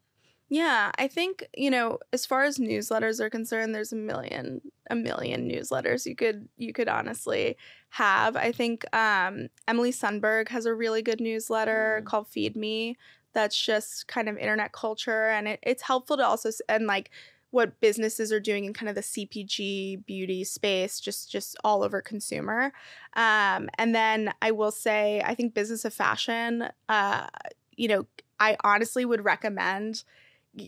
Yeah, 0.48 0.92
I 0.98 1.08
think, 1.08 1.48
you 1.56 1.70
know, 1.70 1.98
as 2.12 2.26
far 2.26 2.44
as 2.44 2.58
newsletters 2.58 3.18
are 3.18 3.30
concerned, 3.30 3.74
there's 3.74 3.92
a 3.92 3.96
million 3.96 4.60
a 4.90 4.94
million 4.94 5.48
newsletters 5.48 6.04
you 6.04 6.14
could 6.14 6.48
you 6.58 6.72
could 6.72 6.88
honestly 6.88 7.56
have. 7.90 8.36
I 8.36 8.52
think 8.52 8.84
um 8.94 9.48
Emily 9.66 9.90
Sundberg 9.90 10.48
has 10.48 10.66
a 10.66 10.74
really 10.74 11.02
good 11.02 11.20
newsletter 11.20 12.02
Mm. 12.02 12.04
called 12.04 12.28
Feed 12.28 12.56
Me 12.56 12.96
that's 13.32 13.58
just 13.60 14.06
kind 14.06 14.28
of 14.28 14.36
internet 14.38 14.72
culture 14.72 15.28
and 15.28 15.48
it, 15.48 15.58
it's 15.62 15.82
helpful 15.82 16.16
to 16.18 16.24
also 16.24 16.50
and 16.68 16.86
like 16.86 17.10
what 17.50 17.80
businesses 17.80 18.30
are 18.32 18.40
doing 18.40 18.64
in 18.64 18.74
kind 18.74 18.88
of 18.88 18.94
the 18.96 19.02
CPG 19.02 19.96
beauty 19.96 20.44
space, 20.44 21.00
just 21.00 21.30
just 21.30 21.56
all 21.64 21.82
over 21.82 22.02
consumer. 22.02 22.72
Um, 23.14 23.70
and 23.78 23.94
then 23.94 24.32
I 24.42 24.50
will 24.50 24.72
say, 24.72 25.22
I 25.24 25.34
think 25.34 25.54
business 25.54 25.84
of 25.84 25.94
fashion. 25.94 26.68
Uh, 26.88 27.28
you 27.76 27.88
know, 27.88 28.06
I 28.40 28.56
honestly 28.64 29.04
would 29.04 29.24
recommend. 29.24 30.04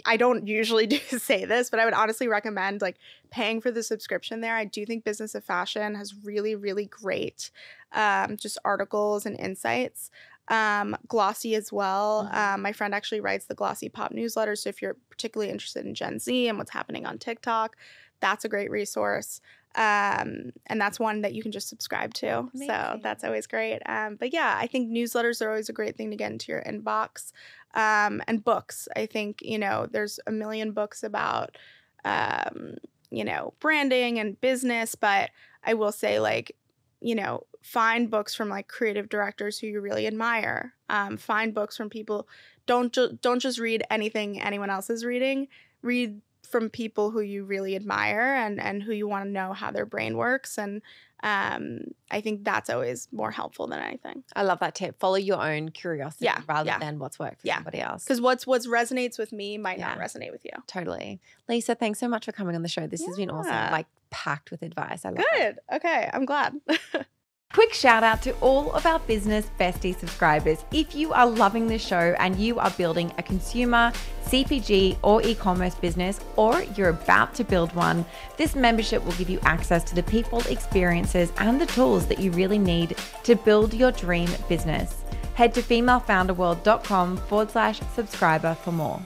I 0.05 0.16
don't 0.16 0.46
usually 0.46 0.87
do 0.96 0.99
say 0.99 1.44
this, 1.44 1.70
but 1.70 1.81
I 1.81 1.85
would 1.85 1.94
honestly 1.94 2.29
recommend 2.29 2.81
like 2.83 2.96
paying 3.31 3.61
for 3.61 3.70
the 3.70 3.83
subscription 3.83 4.40
there. 4.40 4.57
I 4.57 4.64
do 4.64 4.85
think 4.87 5.05
Business 5.05 5.35
of 5.35 5.44
Fashion 5.44 5.94
has 5.94 6.14
really, 6.25 6.55
really 6.55 6.87
great 6.87 7.51
um, 7.92 8.37
just 8.37 8.59
articles 8.64 9.27
and 9.27 9.38
insights. 9.38 10.11
Um, 10.49 10.96
Glossy 11.09 11.55
as 11.57 11.72
well. 11.72 12.29
Mhm. 12.33 12.37
Um, 12.37 12.62
my 12.62 12.72
friend 12.72 12.94
actually 12.94 13.20
writes 13.20 13.46
the 13.46 13.55
Glossy 13.55 13.88
Pop 13.88 14.12
newsletter. 14.12 14.55
So 14.55 14.68
if 14.68 14.81
you're 14.81 14.96
particularly 15.11 15.51
interested 15.51 15.85
in 15.85 15.94
Gen 15.94 16.18
Z 16.20 16.49
and 16.49 16.57
what's 16.59 16.70
happening 16.70 17.05
on 17.05 17.18
TikTok, 17.18 17.77
that's 18.20 18.44
a 18.44 18.49
great 18.49 18.70
resource. 18.70 19.40
Um, 19.75 20.53
and 20.68 20.81
that's 20.81 20.99
one 20.99 21.20
that 21.20 21.35
you 21.35 21.42
can 21.42 21.53
just 21.53 21.68
subscribe 21.68 22.14
to. 22.14 22.49
So 22.66 22.99
that's 23.03 23.25
always 23.25 23.46
great. 23.46 23.81
Um, 23.87 24.16
but 24.16 24.33
yeah, 24.33 24.57
I 24.59 24.66
think 24.68 24.88
newsletters 24.90 25.44
are 25.44 25.51
always 25.51 25.68
a 25.68 25.75
great 25.75 25.96
thing 25.96 26.11
to 26.12 26.16
get 26.16 26.33
into 26.33 26.51
your 26.51 26.62
inbox. 26.62 27.33
Um, 27.77 28.23
and 28.27 28.43
books. 28.43 28.89
I 28.97 29.07
think, 29.07 29.43
you 29.43 29.59
know, 29.59 29.87
there's 29.89 30.19
a 30.27 30.33
million 30.33 30.73
books 30.73 31.03
about, 31.03 31.57
um, 32.05 32.77
you 33.11 33.23
know, 33.23 33.53
branding 33.61 34.19
and 34.19 34.41
business, 34.41 34.95
but 34.95 35.31
I 35.62 35.75
will 35.75 35.93
say, 35.93 36.19
like, 36.19 36.57
you 37.01 37.15
know, 37.15 37.45
find 37.62 38.11
books 38.11 38.35
from 38.35 38.49
like 38.49 38.69
creative 38.69 39.09
directors 39.09 39.59
who 39.59 39.67
you 39.67 39.81
really 39.81 40.07
admire. 40.07 40.73
Um, 40.89 41.17
find 41.17 41.53
books 41.53 41.77
from 41.77 41.91
people. 41.91 42.29
Don't 42.67 42.93
ju- 42.93 43.19
don't 43.21 43.41
just 43.41 43.59
read 43.59 43.85
anything 43.91 44.41
anyone 44.41 44.71
else 44.71 44.89
is 44.89 45.05
reading. 45.05 45.49
Read 45.83 46.21
from 46.49 46.71
people 46.71 47.11
who 47.11 47.21
you 47.21 47.45
really 47.45 47.77
admire 47.77 48.35
and 48.35 48.61
and 48.61 48.83
who 48.83 48.93
you 48.93 49.09
want 49.09 49.25
to 49.25 49.31
know 49.31 49.53
how 49.53 49.71
their 49.71 49.85
brain 49.85 50.17
works. 50.17 50.59
And 50.59 50.81
um, 51.27 51.81
I 52.11 52.21
think 52.21 52.45
that's 52.45 52.71
always 52.71 53.09
more 53.11 53.33
helpful 53.33 53.67
than 53.67 53.81
anything. 53.81 54.23
I 54.37 54.43
love 54.45 54.61
that 54.61 54.77
tip. 54.77 54.99
Follow 55.01 55.17
your 55.17 55.43
own 55.43 55.71
curiosity 55.71 56.27
Yeah, 56.27 56.41
rather 56.49 56.69
yeah. 56.69 56.79
than 56.79 56.99
what's 57.01 57.19
worked 57.19 57.41
for 57.41 57.47
Yeah. 57.49 57.57
somebody 57.57 57.81
else. 57.81 58.05
Because 58.05 58.21
what's 58.21 58.47
what's 58.47 58.67
resonates 58.69 59.19
with 59.19 59.33
me 59.33 59.59
might 59.59 59.79
not 59.81 59.99
resonate 59.99 60.31
with 60.31 60.45
you. 60.45 60.53
Totally. 60.69 61.21
Lisa, 61.49 61.75
thanks 61.75 61.99
so 61.99 62.07
much 62.09 62.25
for 62.27 62.33
coming 62.33 62.55
on 62.55 62.62
the 62.62 62.69
show. 62.69 62.87
This 62.87 63.05
has 63.05 63.17
been 63.17 63.31
awesome. 63.31 63.73
Like 63.73 63.87
packed 64.11 64.51
with 64.53 64.62
advice. 64.62 65.05
I 65.05 65.11
love 65.11 65.25
it. 65.35 65.57
Good. 65.69 65.77
Okay, 65.77 66.09
I'm 66.12 66.25
glad. 66.25 66.55
Quick 67.53 67.73
shout 67.73 68.03
out 68.03 68.21
to 68.23 68.33
all 68.41 68.71
of 68.73 68.85
our 68.85 68.99
business 69.01 69.51
bestie 69.59 69.99
subscribers. 69.99 70.65
If 70.73 70.95
you 70.95 71.13
are 71.13 71.27
loving 71.27 71.67
the 71.67 71.79
show 71.79 72.15
and 72.19 72.37
you 72.37 72.59
are 72.59 72.71
building 72.71 73.13
a 73.17 73.23
consumer, 73.23 73.93
CPG, 74.27 74.99
or 75.03 75.23
e 75.23 75.35
commerce 75.35 75.75
business, 75.75 76.21
or 76.37 76.63
you're 76.77 76.91
about 76.91 77.35
to 77.37 77.45
build 77.45 77.75
one, 77.75 78.05
this 78.37 78.55
membership 78.55 79.03
will 79.05 79.13
give 79.13 79.31
you 79.31 79.41
access 79.45 79.85
to 79.85 79.95
the 79.95 80.03
people, 80.03 80.41
experiences, 80.49 81.33
and 81.39 81.59
the 81.59 81.67
tools 81.67 82.07
that 82.09 82.19
you 82.19 82.31
really 82.33 82.59
need 82.59 82.97
to 83.23 83.35
build 83.37 83.73
your 83.73 83.93
dream 83.93 84.29
business. 84.49 85.05
Head 85.35 85.55
to 85.55 85.63
femalefounderworld.com 85.63 87.17
forward 87.17 87.51
slash 87.51 87.81
subscriber 87.95 88.55
for 88.55 88.73
more. 88.73 89.01